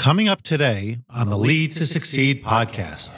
Coming 0.00 0.28
up 0.28 0.40
today 0.40 1.00
on 1.10 1.28
the 1.28 1.36
Lead 1.36 1.76
to 1.76 1.86
Succeed 1.86 2.42
podcast. 2.42 3.12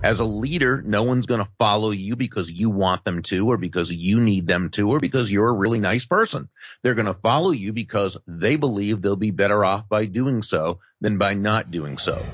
As 0.00 0.20
a 0.20 0.24
leader, 0.24 0.80
no 0.86 1.02
one's 1.02 1.26
going 1.26 1.40
to 1.44 1.50
follow 1.58 1.90
you 1.90 2.14
because 2.14 2.48
you 2.52 2.70
want 2.70 3.04
them 3.04 3.20
to, 3.22 3.48
or 3.48 3.56
because 3.56 3.92
you 3.92 4.20
need 4.20 4.46
them 4.46 4.70
to, 4.70 4.88
or 4.88 5.00
because 5.00 5.28
you're 5.28 5.48
a 5.48 5.52
really 5.52 5.80
nice 5.80 6.06
person. 6.06 6.48
They're 6.82 6.94
going 6.94 7.06
to 7.06 7.14
follow 7.14 7.50
you 7.50 7.72
because 7.72 8.16
they 8.28 8.54
believe 8.54 9.02
they'll 9.02 9.16
be 9.16 9.32
better 9.32 9.64
off 9.64 9.88
by 9.88 10.06
doing 10.06 10.40
so 10.42 10.78
than 11.00 11.18
by 11.18 11.34
not 11.34 11.72
doing 11.72 11.98
so. 11.98 12.24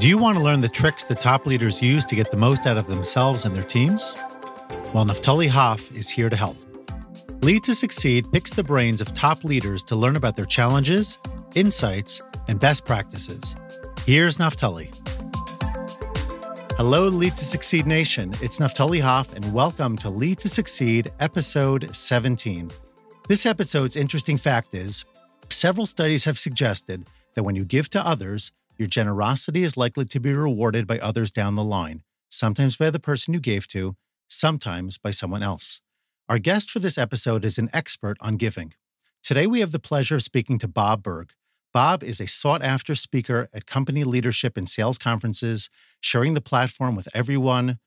Do 0.00 0.08
you 0.08 0.18
want 0.18 0.38
to 0.38 0.42
learn 0.42 0.60
the 0.60 0.68
tricks 0.68 1.04
the 1.04 1.14
top 1.14 1.46
leaders 1.46 1.80
use 1.80 2.04
to 2.06 2.16
get 2.16 2.32
the 2.32 2.36
most 2.36 2.66
out 2.66 2.78
of 2.78 2.88
themselves 2.88 3.44
and 3.44 3.54
their 3.54 3.62
teams? 3.62 4.16
Well, 4.92 5.04
Naftali 5.04 5.50
Hoff 5.50 5.92
is 5.92 6.08
here 6.08 6.28
to 6.28 6.36
help. 6.36 6.56
Lead 7.42 7.64
to 7.64 7.74
Succeed 7.74 8.30
picks 8.30 8.52
the 8.52 8.62
brains 8.62 9.00
of 9.00 9.14
top 9.14 9.44
leaders 9.44 9.82
to 9.84 9.96
learn 9.96 10.16
about 10.16 10.36
their 10.36 10.44
challenges, 10.44 11.16
insights, 11.54 12.20
and 12.48 12.60
best 12.60 12.84
practices. 12.84 13.56
Here's 14.04 14.36
Naftali. 14.36 14.94
Hello, 16.76 17.08
Lead 17.08 17.34
to 17.36 17.44
Succeed 17.46 17.86
Nation. 17.86 18.34
It's 18.42 18.58
Naftali 18.58 19.00
Hoff, 19.00 19.34
and 19.34 19.54
welcome 19.54 19.96
to 19.96 20.10
Lead 20.10 20.36
to 20.40 20.50
Succeed, 20.50 21.10
episode 21.18 21.96
17. 21.96 22.70
This 23.26 23.46
episode's 23.46 23.96
interesting 23.96 24.36
fact 24.36 24.74
is 24.74 25.06
several 25.48 25.86
studies 25.86 26.26
have 26.26 26.38
suggested 26.38 27.06
that 27.36 27.44
when 27.44 27.56
you 27.56 27.64
give 27.64 27.88
to 27.90 28.06
others, 28.06 28.52
your 28.76 28.86
generosity 28.86 29.62
is 29.62 29.78
likely 29.78 30.04
to 30.04 30.20
be 30.20 30.34
rewarded 30.34 30.86
by 30.86 30.98
others 30.98 31.30
down 31.30 31.54
the 31.54 31.64
line, 31.64 32.02
sometimes 32.28 32.76
by 32.76 32.90
the 32.90 33.00
person 33.00 33.32
you 33.32 33.40
gave 33.40 33.66
to, 33.68 33.96
sometimes 34.28 34.98
by 34.98 35.10
someone 35.10 35.42
else. 35.42 35.80
Our 36.30 36.38
guest 36.38 36.70
for 36.70 36.78
this 36.78 36.96
episode 36.96 37.44
is 37.44 37.58
an 37.58 37.68
expert 37.72 38.16
on 38.20 38.36
giving. 38.36 38.74
Today, 39.20 39.48
we 39.48 39.58
have 39.58 39.72
the 39.72 39.80
pleasure 39.80 40.14
of 40.14 40.22
speaking 40.22 40.58
to 40.58 40.68
Bob 40.68 41.02
Burg. 41.02 41.32
Bob 41.74 42.04
is 42.04 42.20
a 42.20 42.28
sought 42.28 42.62
after 42.62 42.94
speaker 42.94 43.48
at 43.52 43.66
company 43.66 44.04
leadership 44.04 44.56
and 44.56 44.68
sales 44.68 44.96
conferences, 44.96 45.68
sharing 46.00 46.34
the 46.34 46.40
platform 46.40 46.94
with 46.94 47.08
everyone 47.12 47.80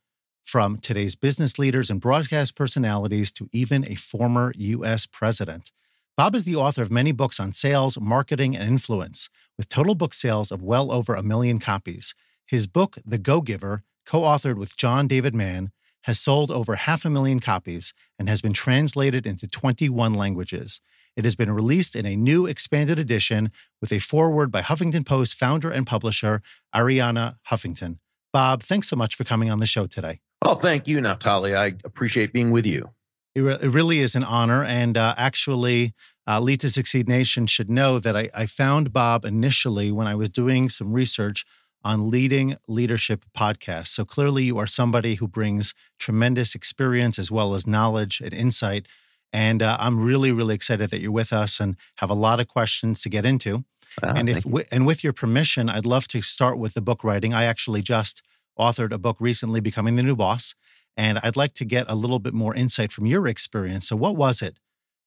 from 0.44 0.77
today's 0.77 1.16
business 1.16 1.58
leaders 1.58 1.89
and 1.89 2.02
broadcast 2.02 2.53
personalities 2.53 3.31
to 3.31 3.47
even 3.53 3.89
a 3.89 3.95
former 3.95 4.52
U.S. 4.57 5.05
president. 5.05 5.72
Bob 6.17 6.35
is 6.35 6.44
the 6.44 6.57
author 6.57 6.81
of 6.81 6.91
many 6.91 7.13
books 7.13 7.39
on 7.39 7.53
sales, 7.53 7.97
marketing, 7.97 8.57
and 8.57 8.67
influence, 8.67 9.30
with 9.57 9.69
total 9.69 9.95
book 9.95 10.13
sales 10.13 10.52
of 10.52 10.61
well 10.61 10.91
over 10.91 11.16
a 11.16 11.23
million 11.23 11.59
copies. 11.59 12.13
His 12.45 12.67
book, 12.67 12.97
The 13.05 13.17
Go 13.17 13.39
Giver, 13.39 13.85
co 14.05 14.23
authored 14.23 14.57
with 14.57 14.75
John 14.75 15.07
David 15.07 15.33
Mann, 15.33 15.72
has 16.04 16.20
sold 16.20 16.52
over 16.52 16.76
half 16.76 17.06
a 17.06 17.09
million 17.09 17.40
copies 17.40 17.94
and 18.18 18.30
has 18.30 18.42
been 18.42 18.54
translated 18.54 19.26
into 19.26 19.48
21 19.48 20.14
languages. 20.14 20.82
It 21.16 21.26
has 21.26 21.36
been 21.36 21.52
released 21.52 21.96
in 21.96 22.06
a 22.06 22.16
new 22.16 22.46
expanded 22.46 22.98
edition 22.98 23.52
with 23.82 23.92
a 23.92 24.00
foreword 24.00 24.52
by 24.52 24.62
Huffington 24.62 25.06
Post 25.06 25.36
founder 25.36 25.70
and 25.70 25.86
publisher 25.86 26.42
Arianna 26.74 27.36
Huffington. 27.50 28.00
Bob, 28.31 28.64
thanks 28.64 28.90
so 28.90 28.96
much 28.96 29.16
for 29.16 29.24
coming 29.24 29.52
on 29.52 29.59
the 29.59 29.68
show 29.68 29.86
today. 29.86 30.20
Well, 30.44 30.56
thank 30.56 30.88
you, 30.88 31.00
Naftali. 31.00 31.56
I 31.56 31.76
appreciate 31.86 32.34
being 32.34 32.52
with 32.52 32.66
you. 32.66 32.90
It, 33.36 33.42
re- 33.42 33.58
it 33.62 33.70
really 33.70 34.00
is 34.00 34.16
an 34.16 34.24
honor. 34.24 34.64
And 34.64 34.98
uh, 34.98 35.14
actually, 35.18 35.94
uh, 36.28 36.40
Lead 36.40 36.62
to 36.62 36.70
Succeed 36.70 37.08
Nation 37.08 37.48
should 37.48 37.70
know 37.70 38.00
that 38.00 38.16
I, 38.16 38.30
I 38.34 38.46
found 38.46 38.92
Bob 38.92 39.24
initially 39.24 39.92
when 39.92 40.08
I 40.08 40.16
was 40.16 40.30
doing 40.30 40.70
some 40.70 40.94
research 40.94 41.46
on 41.84 42.09
leading 42.09 42.58
leadership 42.67 43.26
podcasts. 43.38 43.89
So 43.89 44.06
clearly, 44.06 44.44
you 44.44 44.58
are 44.58 44.67
somebody 44.67 45.16
who 45.16 45.28
brings 45.28 45.73
tremendous 46.00 46.56
experience 46.56 47.20
as 47.20 47.31
well 47.31 47.53
as 47.53 47.67
knowledge 47.67 48.22
and 48.22 48.34
insight. 48.34 48.88
And 49.31 49.62
uh, 49.62 49.78
I'm 49.80 50.00
really, 50.00 50.31
really 50.31 50.56
excited 50.56 50.90
that 50.92 51.02
you're 51.02 51.12
with 51.12 51.34
us 51.34 51.59
and 51.59 51.75
have 51.98 52.09
a 52.09 52.16
lot 52.16 52.40
of 52.40 52.48
questions 52.48 53.02
to 53.02 53.09
get 53.09 53.25
into. 53.25 53.66
Uh, 54.02 54.14
and 54.16 54.30
if 54.30 54.45
and 54.72 54.86
with 54.86 55.03
your 55.03 55.14
permission, 55.14 55.70
I'd 55.70 55.86
love 55.86 56.08
to 56.09 56.22
start 56.22 56.58
with 56.58 56.73
the 56.73 56.81
book 56.81 57.03
writing. 57.03 57.34
I 57.34 57.44
actually 57.44 57.81
just 57.81 58.22
authored 58.58 58.92
a 58.92 58.97
book 58.97 59.18
recently, 59.20 59.59
Becoming 59.59 59.95
the 59.95 60.03
New 60.03 60.16
Boss, 60.16 60.56
and 60.96 61.19
I'd 61.24 61.36
like 61.36 61.53
to 61.56 61.66
get 61.66 61.86
a 61.90 61.96
little 61.96 62.19
bit 62.19 62.34
more 62.34 62.56
insight 62.56 62.91
from 62.91 63.06
your 63.06 63.28
experience. 63.28 63.88
So, 63.88 63.96
what 63.96 64.16
was 64.16 64.41
it 64.41 64.57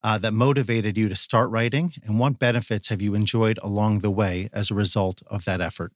uh, 0.03 0.19
that 0.19 0.33
motivated 0.33 0.97
you 0.97 1.09
to 1.09 1.17
start 1.17 1.50
writing, 1.50 1.95
and 2.05 2.19
what 2.19 2.39
benefits 2.39 2.89
have 2.89 3.03
you 3.03 3.15
enjoyed 3.15 3.59
along 3.62 4.00
the 4.00 4.11
way 4.11 4.49
as 4.53 4.71
a 4.71 4.75
result 4.75 5.23
of 5.29 5.45
that 5.47 5.61
effort? 5.61 5.93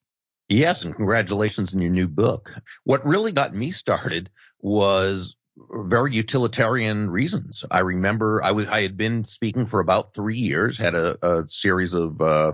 Yes, 0.51 0.85
and 0.85 0.97
congratulations 0.97 1.75
on 1.75 1.81
your 1.81 1.93
new 1.93 2.09
book. 2.09 2.53
What 2.83 3.07
really 3.07 3.31
got 3.31 3.55
me 3.55 3.71
started 3.71 4.31
was 4.61 5.37
very 5.71 6.13
utilitarian 6.13 7.09
reasons. 7.09 7.65
I 7.71 7.81
remember 7.81 8.43
I 8.43 8.51
was 8.51 8.67
I 8.67 8.83
had 8.83 8.97
been 8.97 9.23
speaking 9.25 9.67
for 9.67 9.79
about 9.79 10.13
three 10.13 10.39
years, 10.39 10.77
had 10.77 10.97
a, 10.97 11.17
a 11.25 11.49
series 11.49 11.95
of 11.95 12.21
uh, 12.21 12.53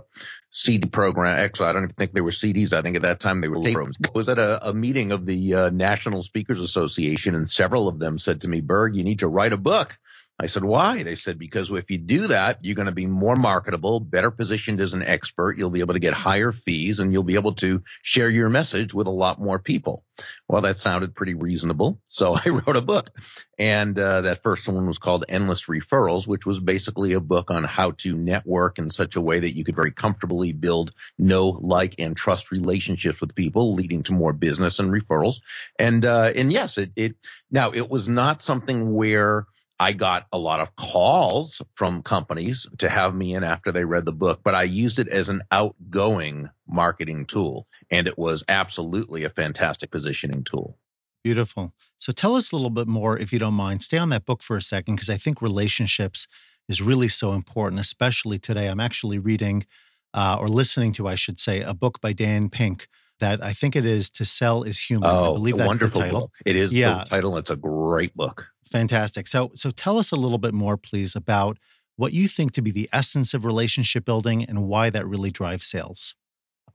CD 0.51 0.89
program. 0.89 1.39
Actually, 1.39 1.71
I 1.71 1.73
don't 1.73 1.85
even 1.85 1.95
think 1.95 2.13
they 2.13 2.21
were 2.21 2.31
CDs. 2.31 2.75
I 2.75 2.83
think 2.83 2.97
at 2.97 3.03
that 3.03 3.21
time 3.21 3.41
they 3.41 3.49
were 3.49 3.63
programs. 3.63 3.97
I 4.05 4.11
was 4.15 4.29
at 4.29 4.39
a, 4.39 4.69
a 4.69 4.75
meeting 4.75 5.13
of 5.13 5.25
the 5.25 5.55
uh, 5.55 5.71
National 5.71 6.23
Speakers 6.23 6.61
Association, 6.61 7.35
and 7.35 7.49
several 7.49 7.89
of 7.89 7.99
them 7.99 8.19
said 8.19 8.43
to 8.43 8.49
me, 8.49 8.61
"Burg, 8.61 8.95
you 8.95 9.05
need 9.05 9.21
to 9.21 9.29
write 9.29 9.55
a 9.55 9.59
book." 9.59 9.97
I 10.39 10.47
said, 10.47 10.65
why? 10.65 11.03
They 11.03 11.15
said, 11.15 11.39
because 11.39 11.71
if 11.71 11.91
you 11.91 11.97
do 11.97 12.27
that, 12.27 12.59
you're 12.63 12.75
going 12.75 12.87
to 12.87 12.93
be 12.93 13.07
more 13.07 13.37
marketable, 13.37 14.01
better 14.01 14.31
positioned 14.31 14.83
as 14.83 14.93
an 14.93 15.03
expert. 15.03 15.57
You'll 15.57 15.71
be 15.71 15.81
able 15.81 15.95
to 15.95 16.01
get 16.01 16.13
higher 16.13 16.53
fees 16.53 17.01
and 17.01 17.11
you'll 17.11 17.23
be 17.23 17.37
able 17.37 17.55
to 17.55 17.83
share 18.03 18.29
your 18.29 18.51
message 18.51 18.93
with 18.93 19.07
a 19.07 19.11
lot 19.11 19.41
more 19.41 19.59
people. 19.59 20.05
Well, 20.47 20.61
that 20.63 20.77
sounded 20.77 21.15
pretty 21.15 21.33
reasonable. 21.33 22.01
So 22.09 22.37
I 22.45 22.51
wrote 22.51 22.77
a 22.77 22.83
book 22.83 23.11
and 23.59 23.99
uh, 23.99 24.23
that 24.23 24.43
first 24.43 24.69
one 24.69 24.87
was 24.87 24.99
called 24.99 25.25
Endless 25.27 25.65
Referrals, 25.65 26.27
which 26.27 26.45
was 26.45 26.61
basically 26.61 27.15
a 27.15 27.21
book 27.21 27.51
on 27.51 27.65
how 27.65 27.93
to 27.99 28.15
network 28.15 28.79
in 28.79 28.91
such 28.91 29.17
a 29.17 29.23
way 29.23 29.39
that 29.39 29.57
you 29.57 29.65
could 29.65 29.77
very 29.77 29.93
comfortably 29.93 30.53
build 30.53 30.93
know, 31.19 31.49
like, 31.49 31.95
and 31.99 32.15
trust 32.15 32.51
relationships 32.51 33.23
with 33.23 33.35
people 33.35 33.75
leading 33.75 34.03
to 34.03 34.13
more 34.13 34.35
business 34.35 34.81
and 34.81 34.91
referrals. 34.91 35.37
And, 35.79 36.05
uh, 36.05 36.33
and 36.37 36.53
yes, 36.53 36.77
it, 36.77 36.93
it, 36.95 37.17
now 37.51 37.71
it 37.73 37.89
was 37.89 38.07
not 38.07 38.43
something 38.43 38.93
where 38.93 39.47
I 39.79 39.93
got 39.93 40.27
a 40.33 40.39
lot 40.39 40.61
of 40.61 40.75
calls 40.75 41.61
from 41.75 42.03
companies 42.03 42.67
to 42.79 42.89
have 42.89 43.15
me 43.15 43.35
in 43.35 43.45
after 43.45 43.73
they 43.73 43.85
read 43.85 44.07
the 44.07 44.13
book, 44.13 44.41
but 44.43 44.55
I 44.55 44.63
used 44.63 44.99
it 44.99 45.09
as 45.09 45.29
an 45.29 45.43
outgoing 45.51 46.49
marketing 46.67 47.27
tool. 47.27 47.67
And 47.91 48.07
it 48.07 48.19
was 48.19 48.43
absolutely 48.49 49.25
a 49.25 49.31
fantastic 49.31 49.91
positioning 49.91 50.45
tool. 50.45 50.79
Beautiful. 51.23 51.75
So 51.99 52.13
tell 52.13 52.37
us 52.37 52.53
a 52.53 52.57
little 52.57 52.71
bit 52.71 52.89
more, 52.89 53.19
if 53.19 53.33
you 53.33 53.39
don't 53.39 53.55
mind. 53.55 53.83
Stay 53.83 53.99
on 53.99 54.09
that 54.11 54.25
book 54.25 54.43
for 54.43 54.57
a 54.57 54.63
second, 54.63 54.95
because 54.95 55.11
I 55.11 55.17
think 55.17 55.43
relationships 55.43 56.27
is 56.69 56.81
really 56.81 57.09
so 57.09 57.33
important, 57.33 57.81
especially 57.81 58.39
today. 58.39 58.69
I'm 58.69 58.81
actually 58.81 59.19
reading 59.19 59.67
uh, 60.15 60.37
or 60.41 60.49
listening 60.49 60.93
to, 60.93 61.07
I 61.07 61.17
should 61.17 61.39
say, 61.39 61.61
a 61.61 61.75
book 61.75 62.01
by 62.01 62.13
Dan 62.13 62.49
Pink 62.49 62.89
that 63.19 63.45
I 63.45 63.53
think 63.53 63.77
it 63.77 63.85
is 63.85 64.11
To 64.11 64.25
Sell 64.25 64.63
is 64.63 64.81
Human. 64.83 65.09
Oh, 65.09 65.33
I 65.33 65.35
believe 65.35 65.57
that's 65.57 65.69
wonderful 65.69 66.01
the 66.01 66.07
title. 66.07 66.21
book. 66.23 66.33
It 66.45 66.57
is 66.57 66.73
yeah. 66.73 66.99
the 66.99 67.11
title. 67.11 67.37
It's 67.37 67.51
a 67.51 67.57
great 67.57 68.15
book. 68.15 68.47
Fantastic. 68.77 69.27
So, 69.27 69.53
so 69.55 69.71
tell 69.71 69.99
us 69.99 70.13
a 70.13 70.17
little 70.17 70.39
bit 70.39 70.53
more, 70.53 70.77
please, 70.77 71.17
about 71.17 71.59
what 71.97 72.13
you 72.13 72.29
think 72.29 72.53
to 72.53 72.63
be 72.63 72.71
the 72.71 72.91
essence 72.93 73.33
of 73.33 73.47
relationship 73.47 74.05
building 74.05 74.45
and 74.45 74.69
why 74.69 74.91
that 74.91 75.07
really 75.07 75.31
drives 75.31 75.65
sales. 75.67 76.15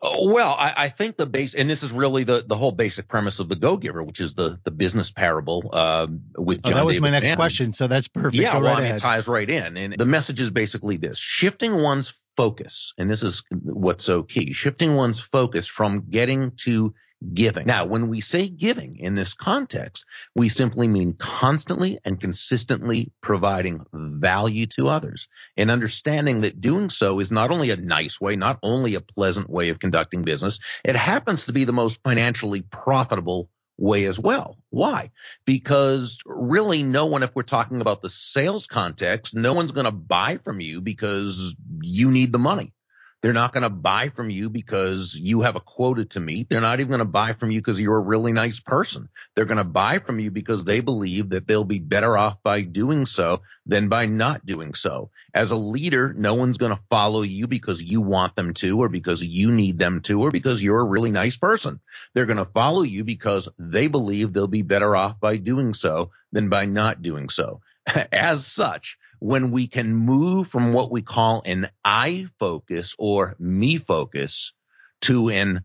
Oh, 0.01 0.33
well, 0.33 0.55
I, 0.57 0.73
I, 0.75 0.89
think 0.89 1.17
the 1.17 1.27
base, 1.27 1.53
and 1.53 1.69
this 1.69 1.83
is 1.83 1.91
really 1.91 2.23
the, 2.23 2.43
the 2.47 2.55
whole 2.55 2.71
basic 2.71 3.07
premise 3.07 3.39
of 3.39 3.49
the 3.49 3.55
Go 3.55 3.77
Giver, 3.77 4.01
which 4.01 4.19
is 4.19 4.33
the 4.33 4.59
the 4.63 4.71
business 4.71 5.11
parable 5.11 5.69
uh, 5.71 6.07
with 6.35 6.63
John. 6.63 6.73
Oh, 6.73 6.75
that 6.77 6.85
was 6.85 6.95
David 6.95 7.03
my 7.03 7.09
next 7.11 7.27
Mann. 7.27 7.35
question, 7.35 7.71
so 7.71 7.85
that's 7.85 8.07
perfect. 8.07 8.33
Yeah, 8.33 8.57
well, 8.57 8.77
right 8.77 8.95
it 8.95 8.99
ties 8.99 9.27
right 9.27 9.47
in, 9.47 9.77
and 9.77 9.93
the 9.93 10.07
message 10.07 10.39
is 10.41 10.49
basically 10.49 10.97
this: 10.97 11.19
shifting 11.19 11.83
one's 11.83 12.15
focus, 12.35 12.95
and 12.97 13.11
this 13.11 13.21
is 13.21 13.43
what's 13.51 14.03
so 14.03 14.23
key: 14.23 14.53
shifting 14.53 14.95
one's 14.95 15.19
focus 15.19 15.67
from 15.67 16.09
getting 16.09 16.53
to 16.61 16.95
giving. 17.33 17.67
Now, 17.67 17.85
when 17.85 18.07
we 18.07 18.21
say 18.21 18.47
giving 18.47 18.97
in 18.97 19.15
this 19.15 19.33
context, 19.33 20.05
we 20.35 20.49
simply 20.49 20.87
mean 20.87 21.13
constantly 21.13 21.99
and 22.03 22.19
consistently 22.19 23.11
providing 23.21 23.85
value 23.93 24.65
to 24.67 24.89
others 24.89 25.27
and 25.55 25.69
understanding 25.69 26.41
that 26.41 26.61
doing 26.61 26.89
so 26.89 27.19
is 27.19 27.31
not 27.31 27.51
only 27.51 27.69
a 27.69 27.75
nice 27.75 28.19
way, 28.19 28.35
not 28.35 28.59
only 28.63 28.95
a 28.95 29.01
pleasant 29.01 29.49
way 29.49 29.69
of 29.69 29.79
conducting 29.79 30.23
business, 30.23 30.59
it 30.83 30.95
happens 30.95 31.45
to 31.45 31.53
be 31.53 31.63
the 31.63 31.73
most 31.73 32.01
financially 32.03 32.63
profitable 32.63 33.49
way 33.77 34.05
as 34.05 34.19
well. 34.19 34.57
Why? 34.69 35.11
Because 35.45 36.19
really 36.25 36.83
no 36.83 37.07
one, 37.07 37.23
if 37.23 37.35
we're 37.35 37.43
talking 37.43 37.81
about 37.81 38.01
the 38.01 38.09
sales 38.09 38.67
context, 38.67 39.35
no 39.35 39.53
one's 39.53 39.71
going 39.71 39.85
to 39.85 39.91
buy 39.91 40.37
from 40.43 40.59
you 40.59 40.81
because 40.81 41.55
you 41.81 42.11
need 42.11 42.31
the 42.31 42.39
money. 42.39 42.73
They're 43.21 43.33
not 43.33 43.53
going 43.53 43.63
to 43.63 43.69
buy 43.69 44.09
from 44.09 44.31
you 44.31 44.49
because 44.49 45.15
you 45.15 45.41
have 45.41 45.55
a 45.55 45.59
quota 45.59 46.05
to 46.05 46.19
meet. 46.19 46.49
They're 46.49 46.59
not 46.59 46.79
even 46.79 46.89
going 46.89 46.99
to 46.99 47.05
buy 47.05 47.33
from 47.33 47.51
you 47.51 47.59
because 47.59 47.79
you're 47.79 47.97
a 47.97 48.01
really 48.01 48.33
nice 48.33 48.59
person. 48.59 49.09
They're 49.35 49.45
going 49.45 49.59
to 49.59 49.63
buy 49.63 49.99
from 49.99 50.19
you 50.19 50.31
because 50.31 50.63
they 50.63 50.79
believe 50.79 51.29
that 51.29 51.47
they'll 51.47 51.63
be 51.63 51.77
better 51.77 52.17
off 52.17 52.41
by 52.41 52.61
doing 52.61 53.05
so 53.05 53.41
than 53.67 53.89
by 53.89 54.07
not 54.07 54.43
doing 54.43 54.73
so. 54.73 55.11
As 55.35 55.51
a 55.51 55.55
leader, 55.55 56.13
no 56.13 56.33
one's 56.33 56.57
going 56.57 56.75
to 56.75 56.81
follow 56.89 57.21
you 57.21 57.45
because 57.45 57.81
you 57.81 58.01
want 58.01 58.35
them 58.35 58.55
to 58.55 58.79
or 58.81 58.89
because 58.89 59.23
you 59.23 59.51
need 59.51 59.77
them 59.77 60.01
to 60.01 60.21
or 60.23 60.31
because 60.31 60.63
you're 60.63 60.81
a 60.81 60.83
really 60.83 61.11
nice 61.11 61.37
person. 61.37 61.79
They're 62.13 62.25
going 62.25 62.37
to 62.37 62.45
follow 62.45 62.81
you 62.81 63.03
because 63.03 63.47
they 63.59 63.85
believe 63.85 64.33
they'll 64.33 64.47
be 64.47 64.63
better 64.63 64.95
off 64.95 65.19
by 65.19 65.37
doing 65.37 65.75
so 65.75 66.09
than 66.31 66.49
by 66.49 66.65
not 66.65 67.03
doing 67.03 67.29
so. 67.29 67.61
As 68.11 68.47
such, 68.47 68.97
when 69.21 69.51
we 69.51 69.67
can 69.67 69.93
move 69.93 70.47
from 70.47 70.73
what 70.73 70.91
we 70.91 71.03
call 71.03 71.43
an 71.45 71.69
I 71.85 72.25
focus 72.39 72.95
or 72.97 73.35
me 73.37 73.77
focus 73.77 74.53
to 75.01 75.29
an 75.29 75.63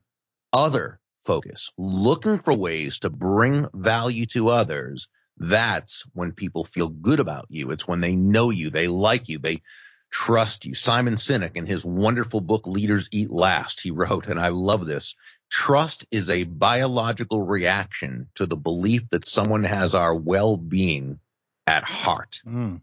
other 0.52 1.00
focus, 1.24 1.72
looking 1.78 2.38
for 2.38 2.52
ways 2.52 2.98
to 2.98 3.08
bring 3.08 3.66
value 3.72 4.26
to 4.26 4.50
others, 4.50 5.08
that's 5.38 6.04
when 6.12 6.32
people 6.32 6.66
feel 6.66 6.88
good 6.90 7.18
about 7.18 7.46
you. 7.48 7.70
It's 7.70 7.88
when 7.88 8.02
they 8.02 8.14
know 8.14 8.50
you, 8.50 8.68
they 8.68 8.88
like 8.88 9.30
you, 9.30 9.38
they 9.38 9.62
trust 10.10 10.66
you. 10.66 10.74
Simon 10.74 11.14
Sinek 11.14 11.56
in 11.56 11.64
his 11.64 11.82
wonderful 11.82 12.42
book, 12.42 12.66
Leaders 12.66 13.08
Eat 13.10 13.30
Last, 13.30 13.80
he 13.80 13.90
wrote, 14.02 14.26
and 14.26 14.38
I 14.38 14.48
love 14.48 14.84
this. 14.84 15.16
Trust 15.48 16.04
is 16.10 16.28
a 16.28 16.44
biological 16.44 17.42
reaction 17.42 18.28
to 18.34 18.44
the 18.44 18.56
belief 18.56 19.08
that 19.10 19.24
someone 19.24 19.64
has 19.64 19.94
our 19.94 20.14
well-being 20.14 21.20
at 21.66 21.84
heart. 21.84 22.42
Mm, 22.46 22.82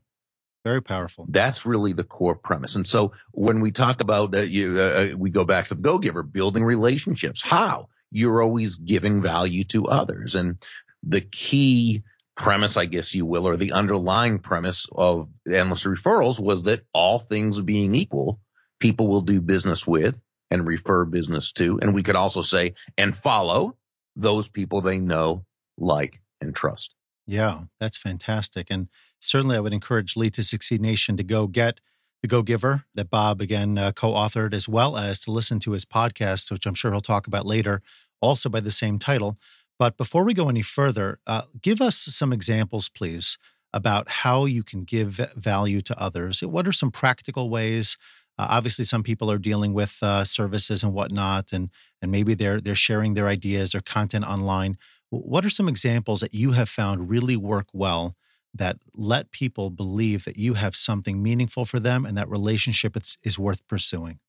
very 0.63 0.81
powerful. 0.81 1.25
That's 1.29 1.65
really 1.65 1.93
the 1.93 2.03
core 2.03 2.35
premise. 2.35 2.75
And 2.75 2.87
so 2.87 3.13
when 3.31 3.59
we 3.59 3.71
talk 3.71 4.01
about 4.01 4.35
uh, 4.35 4.39
you, 4.39 4.79
uh, 4.79 5.09
we 5.17 5.29
go 5.29 5.43
back 5.43 5.67
to 5.67 5.75
the 5.75 5.81
go 5.81 5.97
giver, 5.97 6.23
building 6.23 6.63
relationships. 6.63 7.41
How? 7.41 7.89
You're 8.11 8.41
always 8.41 8.75
giving 8.75 9.21
value 9.21 9.63
to 9.65 9.87
others. 9.87 10.35
And 10.35 10.57
the 11.03 11.21
key 11.21 12.03
premise, 12.35 12.77
I 12.77 12.85
guess 12.85 13.13
you 13.13 13.25
will, 13.25 13.47
or 13.47 13.57
the 13.57 13.73
underlying 13.73 14.39
premise 14.39 14.87
of 14.91 15.29
endless 15.51 15.83
referrals 15.83 16.39
was 16.39 16.63
that 16.63 16.81
all 16.93 17.19
things 17.19 17.59
being 17.61 17.93
equal, 17.95 18.39
people 18.79 19.07
will 19.07 19.21
do 19.21 19.41
business 19.41 19.85
with 19.85 20.15
and 20.49 20.65
refer 20.65 21.05
business 21.05 21.51
to. 21.53 21.79
And 21.79 21.93
we 21.93 22.03
could 22.03 22.15
also 22.15 22.41
say 22.41 22.75
and 22.97 23.15
follow 23.15 23.75
those 24.15 24.47
people 24.47 24.81
they 24.81 24.99
know, 24.99 25.45
like, 25.77 26.21
and 26.39 26.55
trust. 26.55 26.93
Yeah, 27.25 27.61
that's 27.79 27.97
fantastic. 27.97 28.67
And 28.69 28.89
certainly 29.23 29.55
I 29.55 29.59
would 29.59 29.73
encourage 29.73 30.15
Lead 30.15 30.33
to 30.35 30.43
Succeed 30.43 30.81
Nation 30.81 31.17
to 31.17 31.23
go 31.23 31.47
get 31.47 31.79
the 32.21 32.27
Go 32.27 32.41
Giver 32.41 32.85
that 32.95 33.09
Bob 33.09 33.41
again 33.41 33.77
uh, 33.77 33.91
co 33.91 34.11
authored, 34.13 34.53
as 34.53 34.69
well 34.69 34.97
as 34.97 35.19
to 35.21 35.31
listen 35.31 35.59
to 35.59 35.71
his 35.71 35.85
podcast, 35.85 36.51
which 36.51 36.65
I'm 36.65 36.73
sure 36.73 36.91
he'll 36.91 37.01
talk 37.01 37.27
about 37.27 37.45
later, 37.45 37.81
also 38.21 38.49
by 38.49 38.59
the 38.59 38.71
same 38.71 38.99
title. 38.99 39.37
But 39.79 39.97
before 39.97 40.23
we 40.23 40.33
go 40.33 40.49
any 40.49 40.61
further, 40.61 41.19
uh, 41.27 41.43
give 41.61 41.81
us 41.81 41.97
some 41.97 42.31
examples, 42.31 42.89
please, 42.89 43.37
about 43.73 44.09
how 44.09 44.45
you 44.45 44.63
can 44.63 44.83
give 44.83 45.19
value 45.35 45.81
to 45.81 45.99
others. 45.99 46.41
What 46.41 46.67
are 46.67 46.71
some 46.71 46.91
practical 46.91 47.49
ways? 47.49 47.97
Uh, 48.37 48.47
obviously, 48.49 48.85
some 48.85 49.03
people 49.03 49.29
are 49.29 49.37
dealing 49.37 49.73
with 49.73 49.97
uh, 50.01 50.23
services 50.23 50.83
and 50.83 50.93
whatnot, 50.93 51.51
and 51.51 51.69
and 52.01 52.11
maybe 52.11 52.33
they're 52.33 52.61
they're 52.61 52.75
sharing 52.75 53.13
their 53.13 53.27
ideas 53.27 53.75
or 53.75 53.81
content 53.81 54.25
online. 54.25 54.77
What 55.09 55.45
are 55.45 55.49
some 55.49 55.67
examples 55.67 56.21
that 56.21 56.33
you 56.33 56.53
have 56.53 56.69
found 56.69 57.09
really 57.09 57.35
work 57.35 57.67
well 57.73 58.15
that 58.53 58.77
let 58.95 59.31
people 59.31 59.69
believe 59.69 60.25
that 60.25 60.37
you 60.37 60.53
have 60.53 60.75
something 60.75 61.21
meaningful 61.21 61.65
for 61.65 61.79
them 61.79 62.05
and 62.05 62.17
that 62.17 62.29
relationship 62.29 62.95
is, 62.95 63.17
is 63.23 63.39
worth 63.39 63.67
pursuing? 63.67 64.19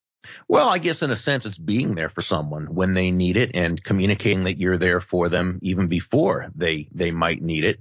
Well, 0.49 0.69
I 0.69 0.79
guess 0.79 1.03
in 1.03 1.11
a 1.11 1.17
sense, 1.17 1.47
it's 1.47 1.59
being 1.59 1.95
there 1.95 2.09
for 2.09 2.23
someone 2.23 2.75
when 2.75 2.95
they 2.95 3.11
need 3.11 3.37
it 3.37 3.51
and 3.55 3.83
communicating 3.83 4.45
that 4.45 4.59
you're 4.59 4.79
there 4.79 5.01
for 5.01 5.29
them 5.29 5.59
even 5.63 5.89
before 5.89 6.51
they, 6.55 6.89
they 6.93 7.11
might 7.11 7.43
need 7.43 7.65
it. 7.65 7.81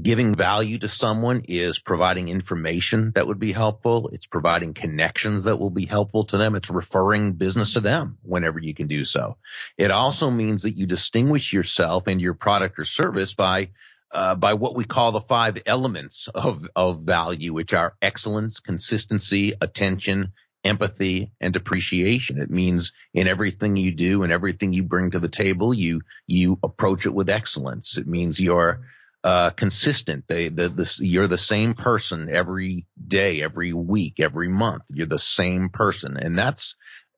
Giving 0.00 0.34
value 0.34 0.78
to 0.80 0.88
someone 0.88 1.42
is 1.48 1.78
providing 1.78 2.28
information 2.28 3.12
that 3.14 3.26
would 3.26 3.38
be 3.38 3.52
helpful. 3.52 4.08
It's 4.08 4.26
providing 4.26 4.74
connections 4.74 5.44
that 5.44 5.58
will 5.58 5.70
be 5.70 5.86
helpful 5.86 6.24
to 6.26 6.38
them. 6.38 6.54
It's 6.54 6.70
referring 6.70 7.32
business 7.32 7.74
to 7.74 7.80
them 7.80 8.18
whenever 8.22 8.58
you 8.58 8.74
can 8.74 8.86
do 8.86 9.04
so. 9.04 9.36
It 9.78 9.90
also 9.90 10.30
means 10.30 10.62
that 10.62 10.76
you 10.76 10.86
distinguish 10.86 11.52
yourself 11.52 12.06
and 12.06 12.20
your 12.20 12.34
product 12.34 12.78
or 12.78 12.84
service 12.84 13.34
by 13.34 13.70
uh, 14.14 14.34
by 14.34 14.54
what 14.54 14.76
we 14.76 14.84
call 14.84 15.12
the 15.12 15.20
five 15.20 15.60
elements 15.66 16.28
of, 16.28 16.66
of 16.74 17.02
value, 17.02 17.52
which 17.52 17.74
are 17.74 17.96
excellence, 18.00 18.60
consistency, 18.60 19.52
attention, 19.60 20.32
empathy 20.64 21.32
and 21.40 21.56
appreciation. 21.56 22.40
It 22.40 22.50
means 22.50 22.92
in 23.12 23.28
everything 23.28 23.76
you 23.76 23.92
do 23.92 24.22
and 24.22 24.32
everything 24.32 24.72
you 24.72 24.82
bring 24.82 25.10
to 25.10 25.18
the 25.18 25.28
table, 25.28 25.74
you 25.74 26.00
you 26.26 26.58
approach 26.62 27.06
it 27.06 27.14
with 27.14 27.28
excellence. 27.28 27.98
It 27.98 28.06
means 28.06 28.40
you're 28.40 28.80
uh, 29.22 29.50
consistent. 29.50 30.24
They, 30.26 30.48
the, 30.48 30.68
the, 30.68 30.98
you're 31.00 31.26
the 31.26 31.38
same 31.38 31.74
person 31.74 32.28
every 32.30 32.86
day, 33.06 33.42
every 33.42 33.72
week, 33.72 34.20
every 34.20 34.48
month. 34.48 34.84
You're 34.90 35.06
the 35.06 35.18
same 35.18 35.70
person, 35.70 36.16
and 36.16 36.38
that's 36.38 36.76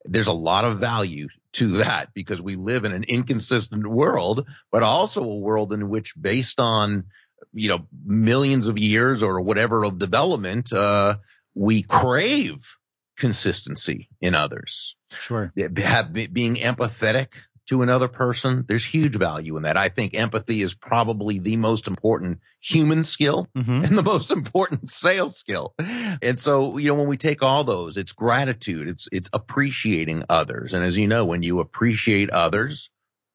there's 0.09 0.27
a 0.27 0.33
lot 0.33 0.65
of 0.65 0.79
value 0.79 1.29
to 1.53 1.69
that 1.79 2.13
because 2.15 2.41
we 2.41 2.55
live 2.57 2.85
in 2.85 2.93
an 2.93 3.05
inconsistent 3.05 3.87
world, 3.87 4.47
but 4.71 4.83
also 4.83 5.23
a 5.23 5.37
world 5.37 5.73
in 5.73 5.89
which, 5.89 6.15
based 6.21 6.61
on 6.61 7.05
you 7.53 7.69
know 7.69 7.87
millions 8.05 8.69
of 8.69 8.79
years 8.79 9.23
or 9.23 9.41
whatever 9.41 9.85
of 9.85 9.99
development, 9.99 10.73
uh, 10.73 11.17
we 11.55 11.83
crave 11.83 12.77
consistency 13.17 14.09
in 14.21 14.35
others. 14.35 14.97
Sure. 15.11 15.53
Have, 15.77 16.13
being 16.13 16.57
empathetic 16.57 17.29
to 17.69 17.83
another 17.83 18.09
person, 18.09 18.65
there's 18.69 18.85
huge 18.85 19.17
value 19.17 19.57
in 19.57 19.65
that. 19.65 19.77
I 19.77 19.89
think 19.89 20.15
empathy 20.15 20.63
is 20.63 20.75
probably 20.75 21.39
the 21.39 21.57
most 21.57 21.89
important 21.89 22.41
human 22.61 23.05
skill 23.05 23.49
mm-hmm. 23.57 23.85
and 23.85 23.99
the 23.99 24.03
most 24.03 24.31
important 24.31 24.91
sales 24.91 25.37
skill. 25.37 25.75
And 26.23 26.39
so, 26.39 26.79
you 26.79 26.89
know, 26.89 26.95
when 26.95 27.09
we 27.09 27.17
take 27.17 27.43
all 27.43 27.65
those, 27.65 27.97
it's 27.97 28.13
gratitude, 28.13 28.89
it's 28.89 29.09
it's 29.13 29.31
appreciating 29.33 30.25
others. 30.29 30.75
And 30.75 30.85
as 30.85 30.97
you 30.97 31.07
know, 31.07 31.25
when 31.25 31.43
you 31.43 31.61
appreciate 31.61 32.31
others, 32.31 32.91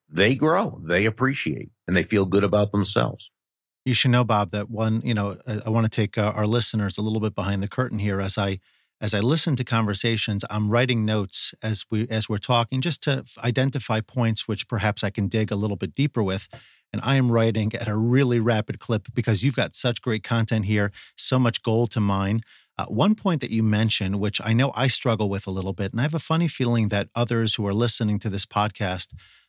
they 0.08 0.34
grow, 0.34 0.80
they 0.84 1.06
appreciate, 1.06 1.70
and 1.86 1.96
they 1.96 2.02
feel 2.02 2.26
good 2.26 2.44
about 2.44 2.72
themselves. 2.72 3.30
You 3.84 3.94
should 3.94 4.12
know, 4.12 4.24
Bob, 4.24 4.52
that 4.52 4.70
one, 4.70 5.00
you 5.02 5.14
know, 5.14 5.38
I, 5.46 5.60
I 5.66 5.70
want 5.70 5.84
to 5.84 5.90
take 5.90 6.16
uh, 6.16 6.32
our 6.34 6.46
listeners 6.46 6.98
a 6.98 7.02
little 7.02 7.20
bit 7.20 7.34
behind 7.34 7.62
the 7.62 7.68
curtain 7.68 7.98
here 7.98 8.20
as 8.20 8.38
I 8.38 8.60
as 9.02 9.14
I 9.14 9.18
listen 9.18 9.56
to 9.56 9.64
conversations, 9.64 10.44
I'm 10.48 10.70
writing 10.70 11.04
notes 11.04 11.54
as 11.60 11.84
we 11.90 12.06
as 12.08 12.28
we're 12.28 12.38
talking, 12.38 12.80
just 12.80 13.02
to 13.02 13.24
identify 13.42 14.00
points 14.00 14.46
which 14.46 14.68
perhaps 14.68 15.02
I 15.02 15.10
can 15.10 15.26
dig 15.26 15.50
a 15.50 15.56
little 15.56 15.76
bit 15.76 15.94
deeper 15.94 16.22
with. 16.22 16.48
And 16.92 17.02
I 17.02 17.16
am 17.16 17.32
writing 17.32 17.72
at 17.74 17.88
a 17.88 17.96
really 17.96 18.38
rapid 18.38 18.78
clip 18.78 19.08
because 19.12 19.42
you've 19.42 19.56
got 19.56 19.74
such 19.74 20.02
great 20.02 20.22
content 20.22 20.66
here, 20.66 20.92
so 21.16 21.38
much 21.38 21.62
gold 21.62 21.90
to 21.92 22.00
mine. 22.00 22.42
Uh, 22.78 22.86
one 22.86 23.14
point 23.14 23.40
that 23.42 23.50
you 23.50 23.62
mentioned, 23.62 24.18
which 24.18 24.40
I 24.42 24.52
know 24.52 24.72
I 24.74 24.88
struggle 24.88 25.28
with 25.28 25.46
a 25.46 25.50
little 25.50 25.74
bit, 25.74 25.92
and 25.92 26.00
I 26.00 26.04
have 26.04 26.14
a 26.14 26.18
funny 26.18 26.48
feeling 26.48 26.88
that 26.88 27.08
others 27.14 27.54
who 27.54 27.66
are 27.66 27.74
listening 27.74 28.18
to 28.20 28.30
this 28.30 28.46
podcast 28.46 29.08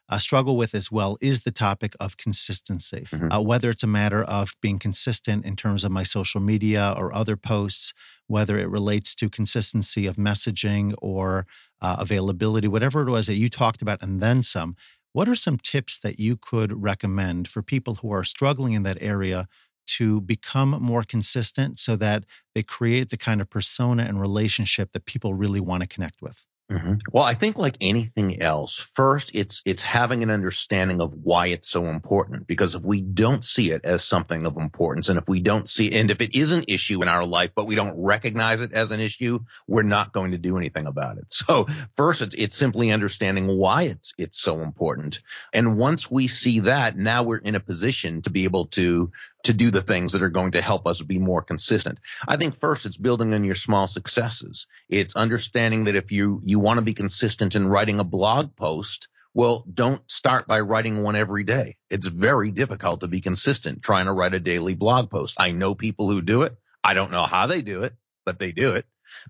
uh, 0.10 0.18
struggle 0.18 0.58
with 0.58 0.76
as 0.76 0.92
well 0.92 1.18
is 1.22 1.44
the 1.44 1.52
topic 1.52 1.96
of 2.00 2.18
consistency. 2.18 3.08
Mm-hmm. 3.12 3.32
Uh, 3.32 3.40
whether 3.40 3.70
it's 3.70 3.84
a 3.84 3.88
matter 3.88 4.24
of 4.24 4.54
being 4.62 4.78
consistent 4.78 5.46
in 5.46 5.56
terms 5.56 5.84
of 5.84 5.92
my 5.92 6.04
social 6.04 6.42
media 6.42 6.94
or 6.98 7.14
other 7.16 7.38
posts, 7.38 7.94
whether 8.28 8.58
it 8.58 8.70
relates 8.70 9.16
to 9.16 9.30
consistency 9.30 10.06
of 10.06 10.18
messaging 10.18 10.94
or 11.02 11.48
uh, 11.82 11.96
availability, 12.00 12.68
whatever 12.68 13.08
it 13.08 13.12
was 13.12 13.28
that 13.28 13.36
you 13.36 13.50
talked 13.50 13.82
about, 13.82 14.02
and 14.02 14.20
then 14.20 14.44
some. 14.44 14.76
What 15.14 15.28
are 15.28 15.36
some 15.36 15.58
tips 15.58 16.00
that 16.00 16.20
you 16.20 16.36
could 16.36 16.82
recommend 16.82 17.48
for 17.48 17.62
people 17.62 17.96
who 17.96 18.12
are 18.12 18.24
struggling 18.24 18.74
in 18.74 18.84
that 18.84 18.98
area 19.02 19.48
to 19.86 20.22
become 20.22 20.70
more 20.70 21.04
consistent 21.04 21.80
so 21.80 21.96
that 21.96 22.26
they 22.56 22.64
create 22.64 23.10
the 23.10 23.18
kind 23.18 23.42
of 23.42 23.50
persona 23.50 24.04
and 24.04 24.20
relationship 24.20 24.92
that 24.92 25.06
people 25.06 25.34
really 25.34 25.60
want 25.60 25.82
to 25.82 25.88
connect 25.88 26.22
with? 26.22 26.46
Mm-hmm. 26.72 26.94
Well, 27.12 27.24
I 27.24 27.34
think 27.34 27.58
like 27.58 27.78
anything 27.82 28.42
else, 28.42 28.78
first 28.78 29.32
it's 29.36 29.62
it's 29.66 29.84
having 29.84 30.24
an 30.24 30.32
understanding 30.32 31.02
of 31.02 31.14
why 31.14 31.48
it's 31.48 31.70
so 31.70 31.86
important. 31.86 32.48
Because 32.48 32.74
if 32.74 32.82
we 32.82 33.02
don't 33.02 33.44
see 33.44 33.72
it 33.72 33.82
as 33.84 34.04
something 34.04 34.46
of 34.46 34.56
importance, 34.58 35.10
and 35.10 35.20
if 35.20 35.28
we 35.28 35.42
don't 35.42 35.68
see, 35.68 35.92
and 35.92 36.10
if 36.10 36.22
it 36.22 36.34
is 36.34 36.52
an 36.52 36.64
issue 36.68 37.02
in 37.02 37.10
our 37.10 37.26
life, 37.26 37.52
but 37.56 37.68
we 37.68 37.76
don't 37.76 38.02
recognize 38.02 38.62
it 38.62 38.72
as 38.72 38.92
an 38.92 39.02
issue, 39.02 39.40
we're 39.68 39.84
not 39.84 40.14
going 40.14 40.32
to 40.32 40.38
do 40.38 40.58
anything 40.58 40.88
about 40.88 41.18
it. 41.18 41.26
So 41.44 41.68
first, 41.98 42.22
it's 42.22 42.36
it's 42.36 42.56
simply 42.56 42.92
understanding 42.92 43.48
why 43.48 43.84
it's 43.84 44.14
it's 44.18 44.40
so 44.40 44.62
important. 44.62 45.20
And 45.52 45.78
once 45.78 46.10
we 46.10 46.28
see 46.28 46.62
that, 46.62 46.96
now 46.96 47.24
we're 47.24 47.38
in 47.38 47.56
a 47.56 47.60
position 47.60 48.22
to 48.22 48.30
be 48.30 48.46
able 48.46 48.68
to 48.68 49.12
to 49.44 49.54
do 49.54 49.72
the 49.72 49.82
things 49.82 50.14
that 50.14 50.24
are 50.24 50.30
going 50.30 50.54
to 50.54 50.62
help 50.62 50.88
us 50.88 51.02
be 51.02 51.20
more 51.20 51.42
consistent. 51.42 52.00
I 52.28 52.38
think 52.38 52.60
first 52.60 52.86
it's 52.86 52.98
building 52.98 53.34
on 53.34 53.44
your 53.44 53.56
small 53.56 53.88
successes. 53.88 54.68
It's 54.90 55.16
understanding 55.16 55.86
that 55.86 55.96
if 55.96 56.12
you, 56.12 56.42
you 56.44 56.60
want 56.60 56.78
to 56.78 56.84
be 56.84 56.94
consistent 56.94 57.56
in 57.56 57.68
writing 57.68 58.00
a 58.00 58.06
blog 58.06 58.56
post, 58.56 59.10
well, 59.34 59.66
don't 59.72 60.02
start 60.10 60.48
by 60.48 60.60
writing 60.62 61.02
one 61.02 61.16
every 61.16 61.44
day. 61.44 61.78
It's 61.90 62.08
very 62.08 62.52
difficult 62.52 63.02
to 63.02 63.08
be 63.08 63.22
consistent 63.22 63.82
trying 63.82 64.06
to 64.06 64.14
write 64.14 64.34
a 64.34 64.40
daily 64.40 64.76
blog 64.76 65.10
post. 65.10 65.36
I 65.40 65.52
know 65.52 65.76
people 65.76 66.10
who 66.10 66.22
do 66.22 66.44
it. 66.44 66.56
I 66.84 66.94
don't 66.94 67.12
know 67.12 67.24
how 67.24 67.48
they 67.48 67.62
do 67.62 67.84
it, 67.84 67.94
but 68.26 68.40
they 68.40 68.52
do 68.52 68.76
it. 68.76 68.86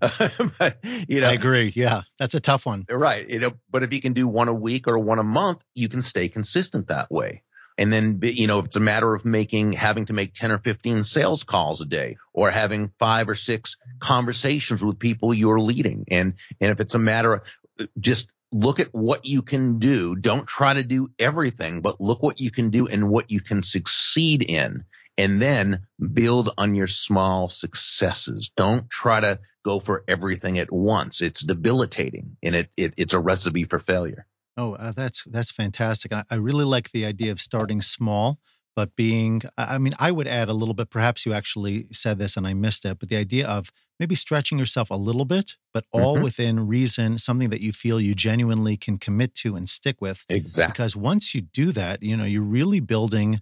but, 0.58 0.78
you 0.82 1.20
know, 1.20 1.28
I 1.28 1.32
agree. 1.32 1.72
Yeah, 1.74 2.02
that's 2.18 2.34
a 2.34 2.40
tough 2.40 2.66
one. 2.66 2.84
Right. 2.88 3.28
You 3.28 3.38
know, 3.38 3.52
but 3.70 3.82
if 3.82 3.92
you 3.92 4.00
can 4.00 4.12
do 4.12 4.26
one 4.26 4.48
a 4.48 4.54
week 4.54 4.88
or 4.88 4.98
one 4.98 5.18
a 5.18 5.24
month, 5.24 5.60
you 5.74 5.88
can 5.88 6.02
stay 6.02 6.28
consistent 6.28 6.88
that 6.88 7.10
way. 7.10 7.42
And 7.76 7.92
then, 7.92 8.20
you 8.22 8.46
know, 8.46 8.60
if 8.60 8.66
it's 8.66 8.76
a 8.76 8.80
matter 8.80 9.14
of 9.14 9.24
making, 9.24 9.72
having 9.72 10.06
to 10.06 10.12
make 10.12 10.34
10 10.34 10.52
or 10.52 10.58
15 10.58 11.02
sales 11.02 11.42
calls 11.42 11.80
a 11.80 11.86
day 11.86 12.16
or 12.32 12.50
having 12.50 12.92
five 12.98 13.28
or 13.28 13.34
six 13.34 13.76
conversations 13.98 14.84
with 14.84 14.98
people 14.98 15.34
you're 15.34 15.60
leading. 15.60 16.04
And, 16.10 16.34
and 16.60 16.70
if 16.70 16.80
it's 16.80 16.94
a 16.94 17.00
matter 17.00 17.34
of 17.34 17.88
just 17.98 18.28
look 18.52 18.78
at 18.78 18.94
what 18.94 19.26
you 19.26 19.42
can 19.42 19.80
do. 19.80 20.14
Don't 20.14 20.46
try 20.46 20.74
to 20.74 20.84
do 20.84 21.10
everything, 21.18 21.80
but 21.80 22.00
look 22.00 22.22
what 22.22 22.40
you 22.40 22.52
can 22.52 22.70
do 22.70 22.86
and 22.86 23.10
what 23.10 23.30
you 23.30 23.40
can 23.40 23.62
succeed 23.62 24.42
in 24.42 24.84
and 25.18 25.42
then 25.42 25.86
build 26.12 26.50
on 26.56 26.74
your 26.74 26.86
small 26.86 27.48
successes. 27.48 28.50
Don't 28.56 28.88
try 28.88 29.20
to 29.20 29.40
go 29.64 29.80
for 29.80 30.04
everything 30.06 30.58
at 30.58 30.72
once. 30.72 31.20
It's 31.20 31.40
debilitating 31.40 32.36
and 32.42 32.54
it, 32.54 32.70
it 32.76 32.94
it's 32.96 33.14
a 33.14 33.18
recipe 33.18 33.64
for 33.64 33.78
failure. 33.78 34.26
Oh, 34.56 34.74
uh, 34.74 34.92
that's 34.92 35.24
that's 35.24 35.50
fantastic. 35.50 36.12
I, 36.12 36.24
I 36.30 36.36
really 36.36 36.64
like 36.64 36.92
the 36.92 37.04
idea 37.04 37.32
of 37.32 37.40
starting 37.40 37.82
small, 37.82 38.38
but 38.76 38.94
being. 38.96 39.42
I 39.58 39.78
mean, 39.78 39.94
I 39.98 40.12
would 40.12 40.28
add 40.28 40.48
a 40.48 40.54
little 40.54 40.74
bit. 40.74 40.90
Perhaps 40.90 41.26
you 41.26 41.32
actually 41.32 41.86
said 41.92 42.18
this 42.18 42.36
and 42.36 42.46
I 42.46 42.54
missed 42.54 42.84
it, 42.84 42.98
but 42.98 43.08
the 43.08 43.16
idea 43.16 43.46
of 43.46 43.70
maybe 43.98 44.14
stretching 44.14 44.58
yourself 44.58 44.90
a 44.90 44.96
little 44.96 45.24
bit, 45.24 45.52
but 45.72 45.84
all 45.92 46.14
mm-hmm. 46.14 46.24
within 46.24 46.66
reason, 46.66 47.18
something 47.18 47.50
that 47.50 47.60
you 47.60 47.72
feel 47.72 48.00
you 48.00 48.14
genuinely 48.14 48.76
can 48.76 48.98
commit 48.98 49.34
to 49.34 49.56
and 49.56 49.68
stick 49.68 50.00
with. 50.00 50.24
Exactly. 50.28 50.72
Because 50.72 50.96
once 50.96 51.34
you 51.34 51.42
do 51.42 51.72
that, 51.72 52.02
you 52.02 52.16
know, 52.16 52.24
you're 52.24 52.42
really 52.42 52.80
building 52.80 53.40